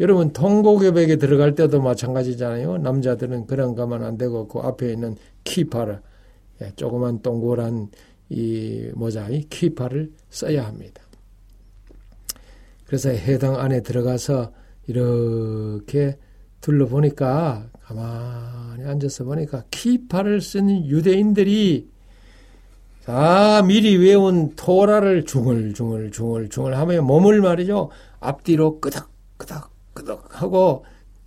여러분 0.01 0.33
통곡여백에 0.33 1.19
들어갈 1.19 1.55
때도 1.55 1.81
마찬가지잖아요. 1.81 2.79
남자들은 2.79 3.47
그런 3.47 3.77
가면 3.77 4.03
안 4.03 4.19
되고 4.19 4.49
그 4.49 4.59
앞에 4.59 4.91
있는 4.91 5.15
키파를 5.45 6.01
예, 6.61 6.73
조그만 6.75 7.23
동그란 7.23 7.93
이 8.31 8.91
모자, 8.95 9.29
이 9.29 9.45
키파를 9.45 10.11
써야 10.29 10.67
합니다. 10.67 11.02
그래서 12.93 13.09
해당 13.09 13.59
안에 13.59 13.81
들어가서 13.81 14.53
이렇게 14.87 16.19
둘러보니까 16.61 17.71
가만히 17.81 18.85
앉아서 18.85 19.25
보니까 19.25 19.65
키파를 19.71 20.43
쓴 20.43 20.69
유대인들이 20.85 21.89
다 23.07 23.63
미리 23.63 23.97
외운 23.97 24.55
토라를 24.57 25.25
중얼중얼 25.25 26.11
중얼중얼 26.11 26.75
하며 26.75 27.01
몸을 27.01 27.41
말이죠. 27.41 27.89
앞뒤로 28.21 28.79
끄덕끄덕 28.81 29.71
끄덕 29.95 30.43
하고 30.43 30.85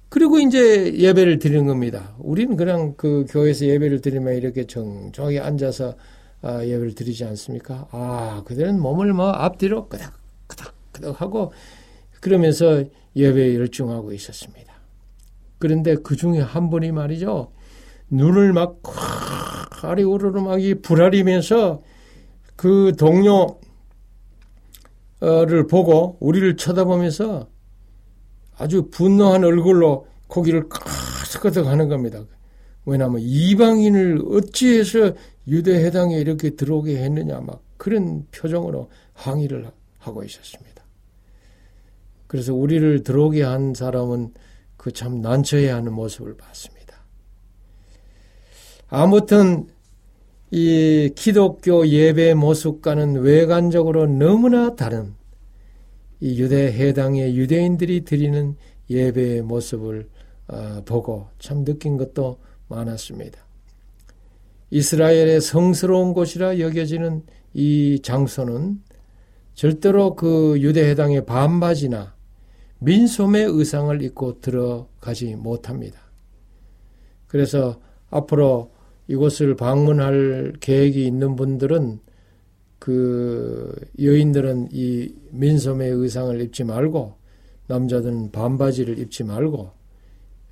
그리고 0.09 0.37
이제 0.37 0.93
예배를 0.93 1.39
드리는 1.39 1.65
겁니다. 1.65 2.13
우리는 2.19 2.55
그냥 2.57 2.93
그 2.95 3.25
교회에서 3.27 3.65
예배를 3.65 4.01
드리면 4.01 4.35
이렇게 4.35 4.67
정정하게 4.67 5.39
앉아서 5.39 5.95
아, 6.43 6.63
예배를 6.63 6.93
드리지 6.93 7.25
않습니까? 7.25 7.87
아, 7.89 8.43
그들은 8.45 8.79
몸을 8.79 9.13
뭐 9.13 9.31
앞뒤로 9.31 9.89
끄덕 9.89 10.24
끄덕 10.95 11.21
끄덕 11.21 11.21
하고 11.21 11.51
그러면서 12.21 12.83
예배에 13.15 13.55
열중하고 13.55 14.13
있었습니다. 14.13 14.73
그런데 15.59 15.95
그 15.95 16.15
중에 16.15 16.39
한 16.39 16.69
분이 16.69 16.91
말이죠. 16.91 17.51
눈을 18.09 18.53
막 18.53 18.81
아리 19.83 20.03
우르르 20.03 20.41
막 20.41 20.57
불아리면서 20.81 21.81
그 22.55 22.93
동료를 22.97 23.57
보고 25.69 26.17
우리를 26.19 26.55
쳐다보면서 26.57 27.49
아주 28.57 28.89
분노한 28.89 29.43
얼굴로 29.43 30.07
고기를 30.27 30.69
까득까득 30.69 31.67
하는 31.67 31.89
겁니다. 31.89 32.23
왜냐하면 32.85 33.21
이방인을 33.21 34.21
어찌해서 34.29 35.13
유대 35.47 35.83
해당에 35.83 36.17
이렇게 36.17 36.51
들어오게 36.51 36.97
했느냐 36.97 37.41
막 37.41 37.61
그런 37.77 38.25
표정으로 38.31 38.89
항의를 39.13 39.71
하고 39.99 40.23
있었습니다. 40.23 40.84
그래서 42.27 42.53
우리를 42.53 43.03
들어오게 43.03 43.43
한 43.43 43.73
사람은 43.73 44.33
그 44.85 44.91
참 44.91 45.19
난처해 45.19 45.69
하는 45.69 45.93
모습을 45.93 46.37
봤습니다. 46.37 47.03
아무튼 48.87 49.67
이 50.51 51.11
기독교 51.15 51.87
예배 51.87 52.35
모습과는 52.35 53.15
외관적으로 53.15 54.05
너무나 54.05 54.75
다른 54.75 55.15
이 56.19 56.39
유대 56.39 56.71
해당의 56.71 57.35
유대인들이 57.35 58.05
드리는 58.05 58.55
예배의 58.89 59.41
모습을 59.41 60.07
어, 60.47 60.83
보고 60.85 61.29
참 61.39 61.65
느낀 61.65 61.97
것도 61.97 62.37
많았습니다. 62.67 63.43
이스라엘의 64.69 65.41
성스러운 65.41 66.13
곳이라 66.13 66.59
여겨지는 66.59 67.23
이 67.55 67.99
장소는 68.03 68.83
절대로 69.55 70.15
그 70.15 70.57
유대 70.59 70.87
해당의 70.89 71.25
반바지나 71.25 72.14
민소매 72.79 73.41
의상을 73.43 74.01
입고 74.01 74.41
들어가지 74.41 75.35
못합니다. 75.35 75.99
그래서 77.27 77.79
앞으로 78.09 78.71
이곳을 79.07 79.55
방문할 79.55 80.53
계획이 80.59 81.05
있는 81.05 81.35
분들은 81.35 81.99
그 82.79 83.73
여인들은 83.99 84.69
이 84.71 85.13
민소매 85.31 85.87
의상을 85.87 86.39
입지 86.41 86.63
말고 86.63 87.15
남자들은 87.67 88.31
반바지를 88.31 88.99
입지 88.99 89.23
말고 89.23 89.71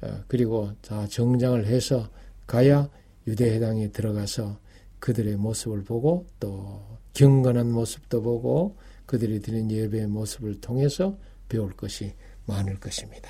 어, 0.01 0.24
그리고 0.28 0.71
다 0.82 1.07
정장을 1.07 1.65
해서 1.65 2.09
가야 2.47 2.89
유대 3.28 3.53
회당에 3.53 3.89
들어가서 3.89 4.57
그들의 4.99 5.36
모습을 5.38 5.84
보고 5.84 6.26
또 6.39 6.82
경건한 7.13 7.71
모습도 7.71 8.21
보고 8.21 8.78
그들이 9.05 9.39
드린 9.39 9.69
예배의 9.69 10.07
모습을 10.07 10.59
통해서 10.59 11.17
배울 11.49 11.73
것이 11.73 12.15
많을 12.45 12.79
것입니다. 12.79 13.29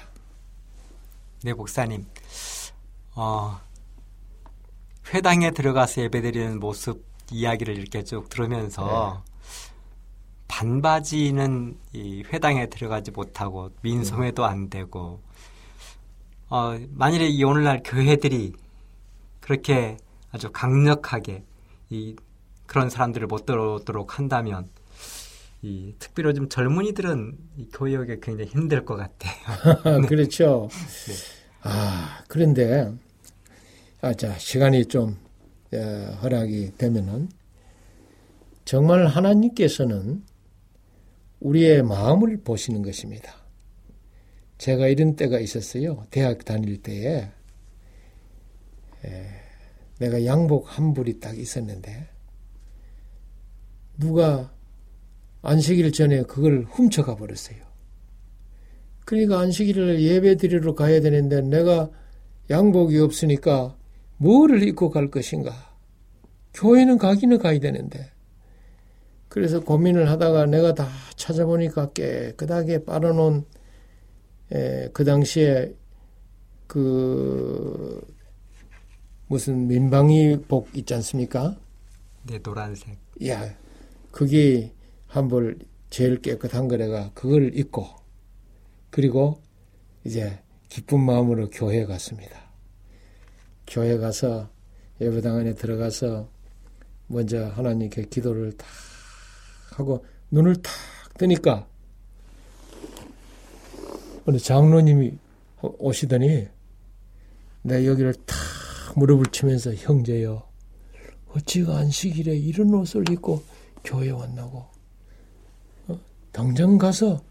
네, 1.44 1.54
목사님. 1.54 2.06
어, 3.16 3.60
회당에 5.14 5.52
들어가서 5.52 6.02
예배드리는 6.04 6.60
모습 6.60 7.06
이야기를 7.32 7.78
이렇게 7.78 8.04
쭉 8.04 8.30
들으면서 8.30 9.24
네. 9.26 9.34
반바지는 10.48 11.78
이 11.94 12.24
회당에 12.32 12.68
들어가지 12.68 13.12
못하고 13.12 13.72
민소매도 13.82 14.46
안 14.46 14.70
되고 14.70 15.22
어, 16.50 16.78
만일에 16.92 17.28
이 17.28 17.44
오늘날 17.44 17.82
교회들이 17.84 18.54
그렇게 19.40 19.98
아주 20.32 20.52
강력하게 20.52 21.44
이 21.90 22.16
그런 22.66 22.90
사람들을 22.90 23.28
못 23.28 23.46
들어오도록 23.46 24.18
한다면 24.18 24.70
이 25.64 25.96
특별히 25.98 26.34
좀 26.34 26.50
젊은이들은 26.50 27.38
이 27.56 27.70
오기 27.74 28.20
굉장히 28.22 28.52
힘들 28.52 28.84
것 28.84 28.98
같아요. 28.98 30.02
그렇죠. 30.08 30.68
네. 31.08 31.14
아 31.62 32.22
그런데 32.28 32.94
아자 34.02 34.38
시간이 34.38 34.88
좀 34.88 35.18
어, 35.74 35.78
허락이 36.22 36.74
되면은 36.78 37.30
정말 38.66 39.08
하나님께서는 39.08 40.26
우리의 41.40 41.82
마음을 41.84 42.42
보시는 42.44 42.82
것입니다. 42.82 43.34
제가 44.58 44.88
이런 44.88 45.16
때가 45.16 45.40
있었어요. 45.40 46.06
대학 46.12 46.44
다닐 46.44 46.82
때에 46.82 47.32
에, 49.06 49.28
내가 50.00 50.26
양복 50.26 50.78
한 50.78 50.94
불이 50.94 51.22
딱 51.22 51.38
있었는데 51.38 52.10
누가 53.98 54.54
안식일 55.44 55.92
전에 55.92 56.24
그걸 56.24 56.66
훔쳐가 56.70 57.16
버렸어요. 57.16 57.58
그러니까 59.06 59.40
안식일을 59.42 60.02
예배 60.02 60.38
드리러 60.38 60.74
가야 60.74 61.02
되는데 61.02 61.42
내가 61.42 61.90
양복이 62.50 62.98
없으니까 63.00 63.78
뭐를 64.18 64.64
입고 64.64 64.90
갈 64.90 65.12
것인가? 65.12 65.52
교회는 66.54 66.98
가기는 66.98 67.38
가야 67.38 67.60
되는데. 67.60 68.12
그래서 69.28 69.60
고민을 69.60 70.10
하다가 70.10 70.46
내가 70.46 70.74
다 70.74 70.88
찾아보니까 71.16 71.92
깨끗하게 71.92 72.86
빨아놓은 72.86 73.44
에, 74.54 74.88
그 74.94 75.04
당시에 75.04 75.74
그 76.68 78.00
무슨 79.28 79.68
민방위복 79.68 80.70
있지 80.76 80.94
않습니까? 80.94 81.58
네, 82.28 82.40
노란색. 82.40 82.98
야, 83.28 83.58
그게 84.12 84.72
한벌 85.14 85.60
제일 85.92 86.20
깨끗한 86.20 86.68
거래가 86.68 87.12
그걸 87.14 87.56
입고 87.56 87.86
그리고 88.90 89.40
이제 90.04 90.40
기쁜 90.70 91.02
마음으로 91.02 91.52
교회 91.52 91.86
갔습니다. 91.86 92.52
교회 93.68 94.00
가서 94.00 94.50
예배당 95.00 95.38
안에 95.38 95.54
들어가서 95.54 96.28
먼저 97.06 97.46
하나님께 97.46 98.06
기도를 98.06 98.58
탁 98.58 98.68
하고 99.74 100.04
눈을 100.32 100.56
탁 100.64 100.74
뜨니까 101.20 101.68
어느 104.26 104.40
장로님이 104.40 105.14
오시더니 105.62 106.48
내 107.62 107.86
여기를 107.86 108.16
탁 108.26 108.36
무릎을 108.96 109.28
치면서 109.28 109.76
형제여 109.76 110.50
어찌가 111.36 111.78
안식일에 111.78 112.36
이런 112.36 112.74
옷을 112.74 113.08
입고 113.12 113.44
교회 113.84 114.10
왔나고 114.10 114.58
어? 114.58 114.73
당장 116.34 116.78
가서 116.78 117.24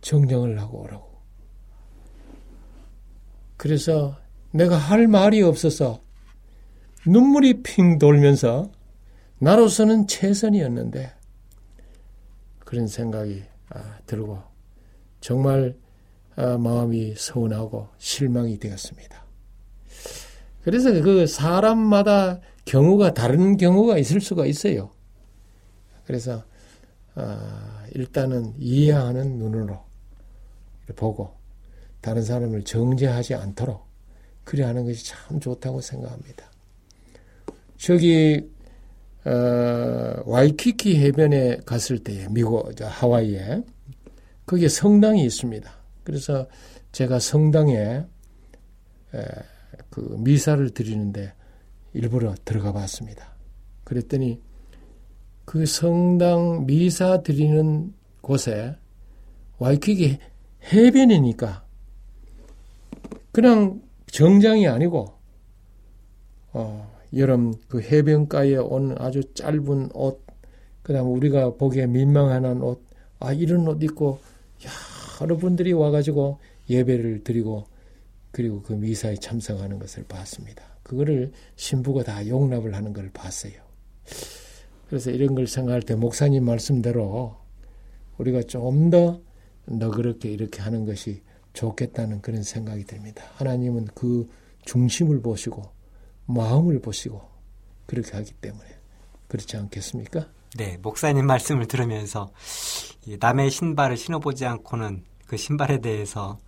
정정을 0.00 0.58
하고 0.60 0.82
오라고 0.82 1.08
그래서 3.56 4.16
내가 4.50 4.76
할 4.76 5.06
말이 5.06 5.42
없어서 5.42 6.00
눈물이 7.06 7.62
핑 7.62 7.98
돌면서 7.98 8.72
나로서는 9.38 10.06
최선이었는데 10.06 11.12
그런 12.60 12.86
생각이 12.86 13.44
아, 13.70 13.98
들고 14.06 14.42
정말 15.20 15.76
아, 16.34 16.56
마음이 16.56 17.14
서운하고 17.16 17.88
실망이 17.98 18.58
되었습니다. 18.58 19.24
그래서 20.62 20.92
그 21.02 21.26
사람마다 21.26 22.40
경우가 22.64 23.12
다른 23.14 23.56
경우가 23.56 23.98
있을 23.98 24.20
수가 24.20 24.46
있어요. 24.46 24.90
그래서 26.04 26.44
아, 27.14 27.77
일단은 27.94 28.54
이해하는 28.58 29.38
눈으로 29.38 29.78
보고 30.96 31.36
다른 32.00 32.22
사람을 32.22 32.64
정죄하지 32.64 33.34
않도록 33.34 33.86
그래 34.44 34.64
하는 34.64 34.84
것이 34.84 35.04
참 35.04 35.40
좋다고 35.40 35.80
생각합니다. 35.80 36.50
저기 37.76 38.50
어, 39.24 40.22
와이키키 40.24 40.96
해변에 41.04 41.58
갔을 41.66 41.98
때에 41.98 42.28
미국 42.30 42.72
하와이에 42.80 43.62
거기에 44.46 44.68
성당이 44.68 45.24
있습니다. 45.24 45.70
그래서 46.02 46.48
제가 46.92 47.18
성당에 47.18 47.76
에, 49.14 49.24
그 49.90 50.16
미사를 50.18 50.70
드리는데 50.70 51.34
일부러 51.92 52.34
들어가 52.44 52.72
봤습니다. 52.72 53.36
그랬더니 53.84 54.40
그 55.48 55.64
성당 55.64 56.66
미사 56.66 57.22
드리는 57.22 57.94
곳에 58.20 58.76
와이키키 59.58 60.18
해변이니까 60.70 61.64
그냥 63.32 63.80
정장이 64.10 64.68
아니고 64.68 65.14
어, 66.52 66.94
여름 67.16 67.54
그 67.66 67.80
해변가에 67.80 68.56
온 68.56 68.94
아주 68.98 69.22
짧은 69.32 69.92
옷, 69.94 70.22
그다음 70.82 71.12
우리가 71.12 71.54
보기에 71.54 71.86
민망한 71.86 72.44
옷, 72.60 72.84
아 73.18 73.32
이런 73.32 73.66
옷 73.68 73.82
입고 73.82 74.20
여러 75.22 75.38
분들이 75.38 75.72
와가지고 75.72 76.40
예배를 76.68 77.24
드리고 77.24 77.64
그리고 78.32 78.60
그 78.60 78.74
미사에 78.74 79.14
참석하는 79.14 79.78
것을 79.78 80.04
봤습니다. 80.08 80.62
그거를 80.82 81.32
신부가 81.56 82.02
다 82.02 82.28
용납을 82.28 82.74
하는 82.74 82.92
걸 82.92 83.08
봤어요. 83.14 83.66
그래서 84.88 85.10
이런 85.10 85.34
걸 85.34 85.46
생각할 85.46 85.82
때 85.82 85.94
목사님 85.94 86.44
말씀대로 86.44 87.36
우리가 88.18 88.42
좀 88.42 88.90
더 88.90 89.20
너그럽게 89.70 90.30
이렇게 90.30 90.62
하는 90.62 90.84
것이 90.86 91.22
좋겠다는 91.52 92.20
그런 92.22 92.42
생각이 92.42 92.84
듭니다. 92.84 93.22
하나님은 93.34 93.88
그 93.94 94.28
중심을 94.64 95.20
보시고 95.20 95.70
마음을 96.26 96.80
보시고 96.80 97.20
그렇게 97.86 98.12
하기 98.12 98.32
때문에 98.34 98.64
그렇지 99.28 99.56
않겠습니까? 99.56 100.26
네, 100.56 100.78
목사님 100.78 101.26
말씀을 101.26 101.66
들으면서 101.66 102.30
남의 103.20 103.50
신발을 103.50 103.96
신어보지 103.96 104.46
않고는 104.46 105.04
그 105.26 105.36
신발에 105.36 105.80
대해서 105.80 106.38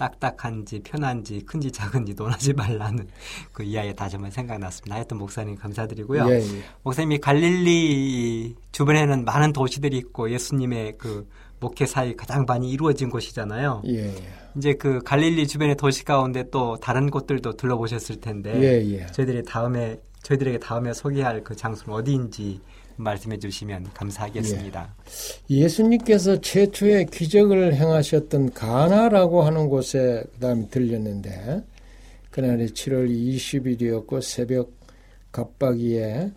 딱딱한지 0.00 0.80
편한지 0.80 1.42
큰지 1.44 1.70
작은지 1.70 2.14
논하지 2.14 2.54
말라는 2.54 3.06
그 3.52 3.62
이야기 3.62 3.94
다시 3.94 4.16
한번 4.16 4.30
생각났습니다. 4.30 4.94
하여튼 4.94 5.18
목사님 5.18 5.56
감사드리고요. 5.56 6.26
예, 6.30 6.36
예. 6.36 6.62
목사님이 6.82 7.18
갈릴리 7.18 8.56
주변에는 8.72 9.26
많은 9.26 9.52
도시들이 9.52 9.98
있고 9.98 10.30
예수님의 10.30 10.94
그 10.96 11.28
목회 11.60 11.84
사이 11.84 12.16
가장 12.16 12.46
많이 12.48 12.70
이루어진 12.70 13.10
곳이잖아요. 13.10 13.82
예, 13.88 14.06
예. 14.06 14.14
이제 14.56 14.72
그 14.72 15.00
갈릴리 15.00 15.46
주변의 15.46 15.76
도시 15.76 16.02
가운데 16.06 16.44
또 16.50 16.76
다른 16.76 17.10
곳들도 17.10 17.52
둘러보셨을 17.52 18.22
텐데 18.22 18.54
예, 18.56 19.00
예. 19.00 19.06
저희들이 19.06 19.44
다음에 19.44 20.00
저희들에게 20.22 20.60
다음에 20.60 20.94
소개할 20.94 21.44
그 21.44 21.54
장소는 21.54 21.94
어디인지 21.94 22.60
말씀해 23.02 23.38
주시면 23.38 23.90
감사하겠습니다. 23.94 24.94
예. 25.50 25.68
수님께서 25.68 26.40
최초의 26.40 27.06
기적을 27.06 27.74
행하셨던 27.74 28.52
가나라고 28.52 29.42
하는 29.42 29.68
곳에 29.68 30.22
그다음에 30.34 30.68
들렸는데 30.68 31.62
그날이 32.30 32.66
7월 32.66 33.08
20일이었고 33.10 34.22
새벽 34.22 34.72
갑박이에 35.32 36.30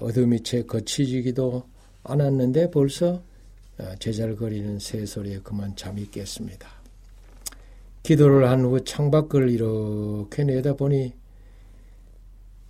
어둠이 0.00 0.42
채 0.42 0.62
거치지기도 0.62 1.62
않았는데 2.04 2.70
벌써 2.70 3.22
어, 3.78 3.94
제잘거리는 4.00 4.78
새소리에 4.80 5.38
그만 5.44 5.76
잠이 5.76 6.10
깼습니다. 6.10 6.68
기도를 8.02 8.48
한 8.48 8.64
후 8.64 8.82
창밖을 8.82 9.50
이렇게 9.50 10.42
내다보니 10.42 11.12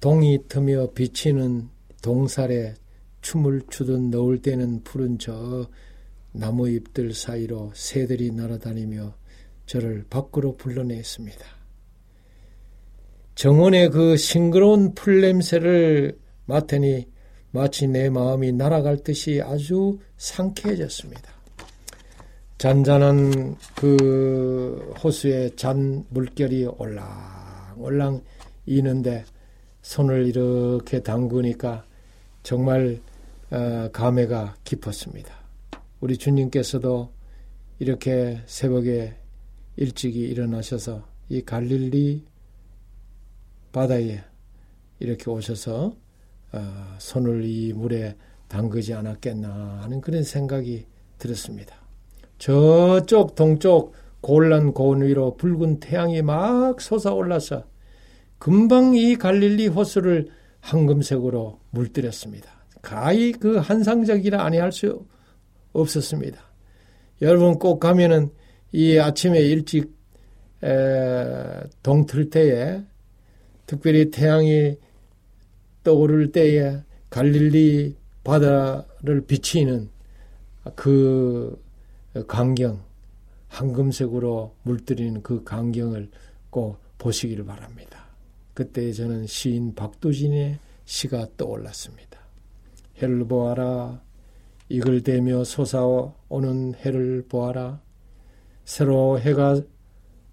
동이 0.01 0.39
트며 0.49 0.91
비치는 0.95 1.69
동살에 2.03 2.75
춤을 3.21 3.63
추던 3.71 4.11
넣을 4.11 4.41
때는 4.43 4.83
푸른 4.85 5.19
저 5.19 5.69
나무 6.33 6.69
잎들 6.69 7.15
사이로 7.15 7.73
새들이 7.75 8.31
날아다니며 8.31 9.15
저를 9.67 10.05
밖으로 10.09 10.57
불러냈습니다. 10.57 11.45
정원의 13.35 13.91
그 13.91 14.17
싱그러운 14.17 14.95
풀 14.95 15.21
냄새를 15.21 16.19
맡으니 16.47 17.07
마치 17.51 17.87
내 17.87 18.11
마음이 18.11 18.53
날아갈 18.53 18.99
듯이 18.99 19.41
아주 19.43 19.99
상쾌해졌습니다. 20.17 21.39
잔잔한 22.59 23.57
그 23.77 24.93
호수에 25.03 25.51
잔 25.55 26.05
물결이 26.11 26.67
올랑올랑 26.67 28.23
이는데 28.67 29.25
손을 29.83 30.27
이렇게 30.27 31.01
담그니까 31.01 31.85
정말 32.43 32.99
어, 32.99 33.08
감회가 33.93 34.57
깊었습니다. 34.65 35.35
우리 36.01 36.17
주님께서도 36.17 37.13
이렇게 37.79 38.41
새벽에 38.47 39.17
일찍이 39.77 40.21
일어나셔서 40.21 41.07
이 41.29 41.43
갈릴리 41.43 42.25
바다에 43.73 44.23
이렇게 44.99 45.31
오셔서 45.31 45.95
어, 46.53 46.97
손을 46.99 47.45
이 47.45 47.73
물에 47.73 48.17
담그지 48.49 48.95
않았겠나 48.95 49.81
하는 49.83 50.01
그런 50.01 50.23
생각이 50.23 50.87
들었습니다. 51.19 51.77
저쪽 52.39 53.35
동쪽 53.35 53.95
골란 54.21 54.73
고원 54.73 55.03
위로 55.03 55.37
붉은 55.37 55.81
태양이 55.81 56.23
막 56.23 56.81
솟아올라서 56.81 57.65
금방 58.39 58.95
이 58.95 59.17
갈릴리 59.17 59.69
호수를 59.69 60.29
황금색으로 60.61 61.61
물들였습니다. 61.71 62.58
가히 62.83 63.33
그 63.33 63.57
한상적이라 63.57 64.43
아니할 64.43 64.73
수 64.73 65.07
없었습니다. 65.73 66.41
여러분 67.23 67.59
꼭 67.59 67.79
가면은 67.81 68.31
이 68.73 68.99
아침에 68.99 69.41
일찍 69.41 69.97
에, 70.63 71.61
동틀 71.83 72.31
때에 72.31 72.83
특별히 73.67 74.11
태양이 74.11 74.77
떠오를 75.85 76.33
때에 76.33 76.83
갈릴리 77.11 77.97
바다를 78.25 79.25
비치는 79.27 79.89
그 80.75 81.63
광경, 82.27 82.83
황금색으로 83.49 84.55
물들이는 84.63 85.23
그 85.23 85.45
광경을 85.45 86.11
꼭 86.51 86.79
보시기를 86.99 87.45
바랍니다. 87.45 88.07
그때 88.55 88.93
저는 88.93 89.27
시인 89.27 89.75
박두진의 89.75 90.59
시가 90.85 91.29
떠올랐습니다. 91.37 92.08
해를 93.01 93.27
보아라, 93.27 94.01
이글 94.69 95.03
대며 95.03 95.45
솟아오는 95.45 96.75
해를 96.85 97.25
보아라. 97.29 97.81
새로 98.65 99.19
해가 99.19 99.61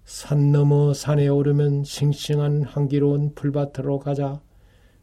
산 0.04 0.52
너머 0.52 0.92
산에 0.94 1.26
오르면 1.26 1.84
싱싱한 1.84 2.64
향기로운 2.64 3.34
풀밭으로 3.34 3.98
가자. 3.98 4.40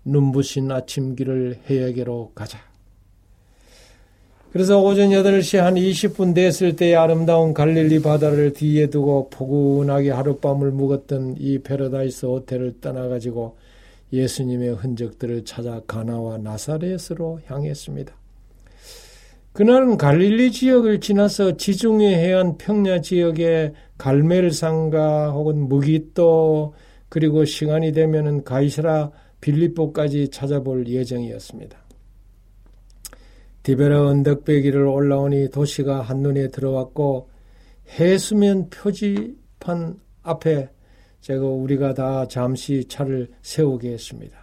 눈부신 0.05 0.71
아침길을 0.71 1.61
해에게로 1.69 2.31
가자. 2.35 2.59
그래서 4.51 4.79
오전 4.79 5.09
8시 5.09 5.57
한 5.57 5.73
20분 5.73 6.35
됐을 6.35 6.75
때의 6.75 6.95
아름다운 6.95 7.55
갈릴리 7.55 8.03
바다를 8.03 8.53
뒤에 8.53 8.87
두고 8.87 9.29
포근하게 9.31 10.11
하룻밤을 10.11 10.69
묵었던 10.71 11.37
이 11.39 11.57
패러다이스 11.57 12.27
호텔을 12.27 12.79
떠나가지고 12.79 13.57
예수님의 14.13 14.75
흔적들을 14.75 15.43
찾아 15.43 15.81
가나와 15.85 16.37
나사렛으로 16.37 17.41
향했습니다. 17.45 18.15
그날은 19.51 19.97
갈릴리 19.97 20.51
지역을 20.51 20.99
지나서 20.99 21.57
지중해 21.57 22.07
해안 22.07 22.57
평야 22.57 23.01
지역의 23.01 23.73
갈멜상가 23.97 25.31
혹은 25.31 25.67
무기또 25.67 26.73
그리고 27.09 27.45
시간이 27.45 27.91
되면은 27.91 28.43
가이스라 28.43 29.11
빌리뽀까지 29.41 30.29
찾아볼 30.29 30.87
예정이었습니다. 30.87 31.77
디베라 33.61 34.07
언덕배기를 34.07 34.85
올라오니 34.85 35.49
도시가 35.51 36.01
한눈에 36.01 36.47
들어왔고 36.47 37.29
해수면 37.99 38.69
표지판 38.69 39.99
앞에 40.23 40.69
제가 41.23 41.45
우리가 41.45 41.93
다 41.93 42.27
잠시 42.27 42.83
차를 42.85 43.29
세우게 43.41 43.93
했습니다. 43.93 44.37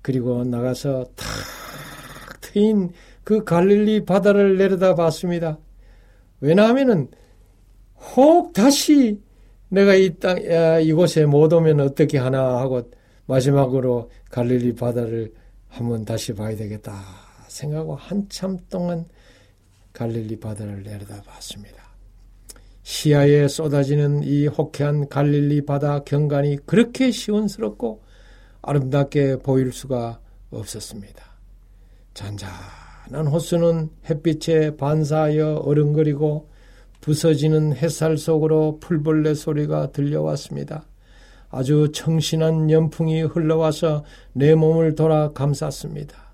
그리고 0.00 0.44
나가서 0.44 1.04
탁 1.16 1.26
트인 2.40 2.92
그 3.24 3.42
갈릴리 3.42 4.04
바다를 4.04 4.58
내려다 4.58 4.94
봤습니다. 4.94 5.58
왜냐하면은 6.40 7.10
혹 7.96 8.52
다시 8.52 9.20
내가 9.68 9.96
이 9.96 10.14
땅, 10.20 10.38
이곳에 10.84 11.26
못 11.26 11.52
오면 11.52 11.80
어떻게 11.80 12.18
하나 12.18 12.58
하고 12.58 12.88
마지막으로 13.26 14.08
갈릴리 14.30 14.76
바다를 14.76 15.34
한번 15.66 16.04
다시 16.04 16.32
봐야 16.32 16.54
되겠다 16.54 17.02
생각하고 17.48 17.96
한참 17.96 18.56
동안 18.70 19.04
갈릴리 19.92 20.38
바다를 20.38 20.84
내려다 20.84 21.20
봤습니다. 21.22 21.85
시야에 22.86 23.48
쏟아지는 23.48 24.22
이 24.22 24.46
호쾌한 24.46 25.08
갈릴리 25.08 25.66
바다 25.66 26.04
경관이 26.04 26.58
그렇게 26.66 27.10
시원스럽고 27.10 28.04
아름답게 28.62 29.40
보일 29.40 29.72
수가 29.72 30.20
없었습니다. 30.52 31.20
잔잔한 32.14 33.26
호수는 33.26 33.90
햇빛에 34.08 34.76
반사하여 34.76 35.62
어른거리고 35.64 36.48
부서지는 37.00 37.74
햇살 37.74 38.16
속으로 38.16 38.78
풀벌레 38.78 39.34
소리가 39.34 39.90
들려왔습니다. 39.90 40.86
아주 41.50 41.90
청신한 41.92 42.70
연풍이 42.70 43.22
흘러와서 43.22 44.04
내 44.32 44.54
몸을 44.54 44.94
돌아 44.94 45.32
감쌌습니다. 45.32 46.32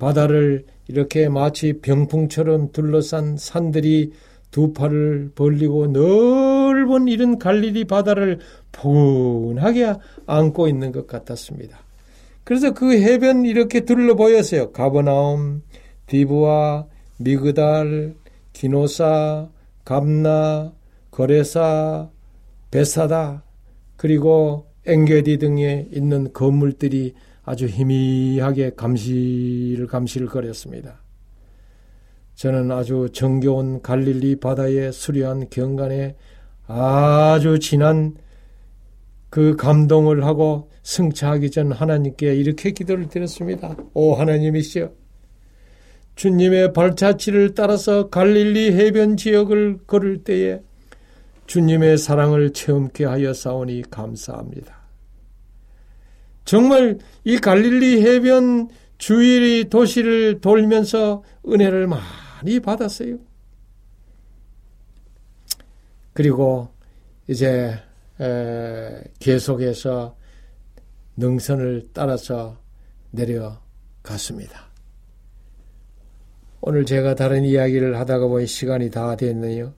바다를 0.00 0.66
이렇게 0.88 1.28
마치 1.28 1.74
병풍처럼 1.74 2.72
둘러싼 2.72 3.36
산들이 3.36 4.12
두 4.50 4.72
팔을 4.72 5.32
벌리고 5.34 5.86
넓은 5.88 7.08
이른 7.08 7.38
갈릴리 7.38 7.84
바다를 7.84 8.38
포근하게 8.72 9.94
안고 10.26 10.68
있는 10.68 10.92
것 10.92 11.06
같았습니다. 11.06 11.78
그래서 12.44 12.72
그 12.72 12.92
해변 12.92 13.44
이렇게 13.44 13.80
둘러 13.80 14.14
보였어요. 14.14 14.72
가버나움, 14.72 15.62
디브와, 16.06 16.86
미그달, 17.18 18.14
기노사, 18.54 19.48
감나, 19.84 20.72
거레사, 21.10 22.08
베사다, 22.70 23.44
그리고 23.96 24.66
엥게디 24.86 25.38
등에 25.38 25.88
있는 25.92 26.32
건물들이 26.32 27.14
아주 27.44 27.66
희미하게 27.66 28.72
감시를 28.76 29.86
감시를 29.86 30.28
거렸습니다. 30.28 31.00
저는 32.38 32.70
아주 32.70 33.08
정겨운 33.12 33.82
갈릴리 33.82 34.36
바다의 34.36 34.92
수려한 34.92 35.48
경관에 35.50 36.14
아주 36.68 37.58
진한 37.58 38.14
그 39.28 39.56
감동을 39.56 40.24
하고 40.24 40.70
승차하기 40.84 41.50
전 41.50 41.72
하나님께 41.72 42.36
이렇게 42.36 42.70
기도를 42.70 43.08
드렸습니다. 43.08 43.76
오 43.92 44.14
하나님이시여 44.14 44.92
주님의 46.14 46.74
발자취를 46.74 47.56
따라서 47.56 48.08
갈릴리 48.08 48.70
해변 48.72 49.16
지역을 49.16 49.78
걸을 49.88 50.22
때에 50.22 50.60
주님의 51.46 51.98
사랑을 51.98 52.52
체험케 52.52 53.04
하여 53.04 53.34
싸우니 53.34 53.82
감사합니다. 53.90 54.78
정말 56.44 56.98
이 57.24 57.36
갈릴리 57.38 58.00
해변 58.06 58.68
주위 58.96 59.68
도시를 59.68 60.40
돌면서 60.40 61.24
은혜를 61.44 61.88
많이 61.88 62.27
받았어요. 62.60 63.18
그리고 66.12 66.68
이제 67.28 67.78
계속해서 69.18 70.16
능선을 71.16 71.90
따라서 71.92 72.56
내려갔습니다. 73.10 74.68
오늘 76.60 76.84
제가 76.84 77.14
다른 77.14 77.44
이야기를 77.44 77.98
하다가 77.98 78.26
보니 78.26 78.46
시간이 78.46 78.90
다 78.90 79.16
됐네요. 79.16 79.72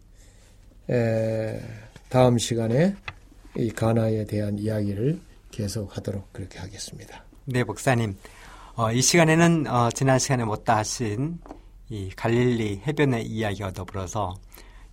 에, 0.91 1.61
다음 2.09 2.39
시간에 2.39 2.97
이 3.57 3.71
가나에 3.71 4.25
대한 4.25 4.59
이야기를 4.59 5.21
계속 5.51 5.97
하도록 5.97 6.33
그렇게 6.33 6.59
하겠습니다. 6.59 7.25
네, 7.45 7.65
목사님. 7.65 8.17
어, 8.77 8.91
이 8.93 9.03
시간에는 9.03 9.67
어, 9.67 9.91
지난 9.91 10.19
시간에 10.19 10.45
못다 10.45 10.79
하신 10.79 11.39
이 11.91 12.09
갈릴리 12.15 12.83
해변의 12.87 13.27
이야기와 13.27 13.73
더불어서 13.73 14.35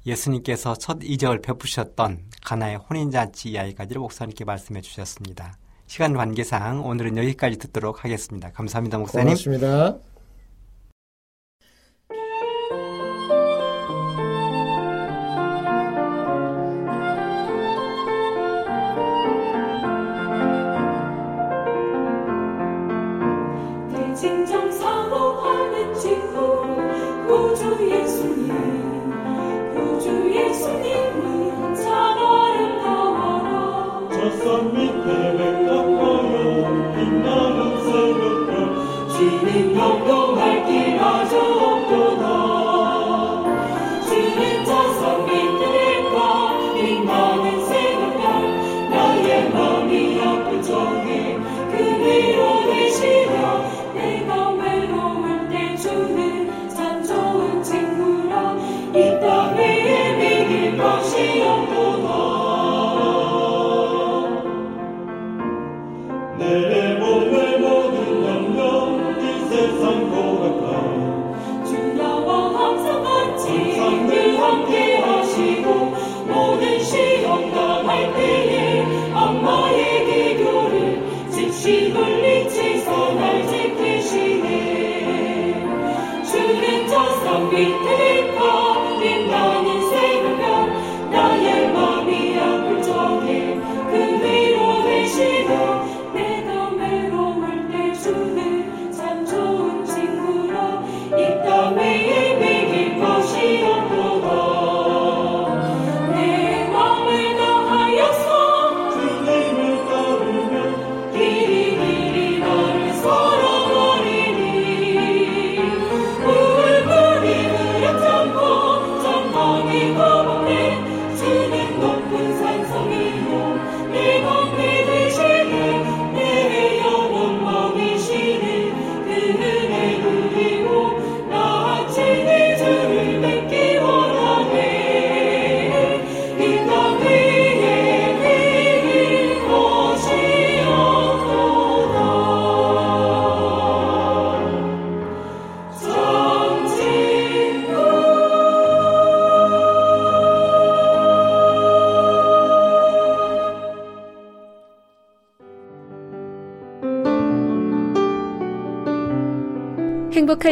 예수님께서 0.05 0.75
첫 0.75 0.97
이적을 1.03 1.41
베푸셨던 1.41 2.25
가나의 2.43 2.77
혼인잔치 2.77 3.49
이야기까지를 3.49 3.99
목사님께 3.99 4.45
말씀해 4.45 4.81
주셨습니다. 4.81 5.57
시간 5.85 6.13
관계상 6.13 6.85
오늘은 6.85 7.17
여기까지 7.17 7.57
듣도록 7.59 8.03
하겠습니다. 8.03 8.51
감사합니다, 8.51 8.97
목사님. 8.97 9.27
고맙습니다. 9.27 10.16
산밑 30.53 31.26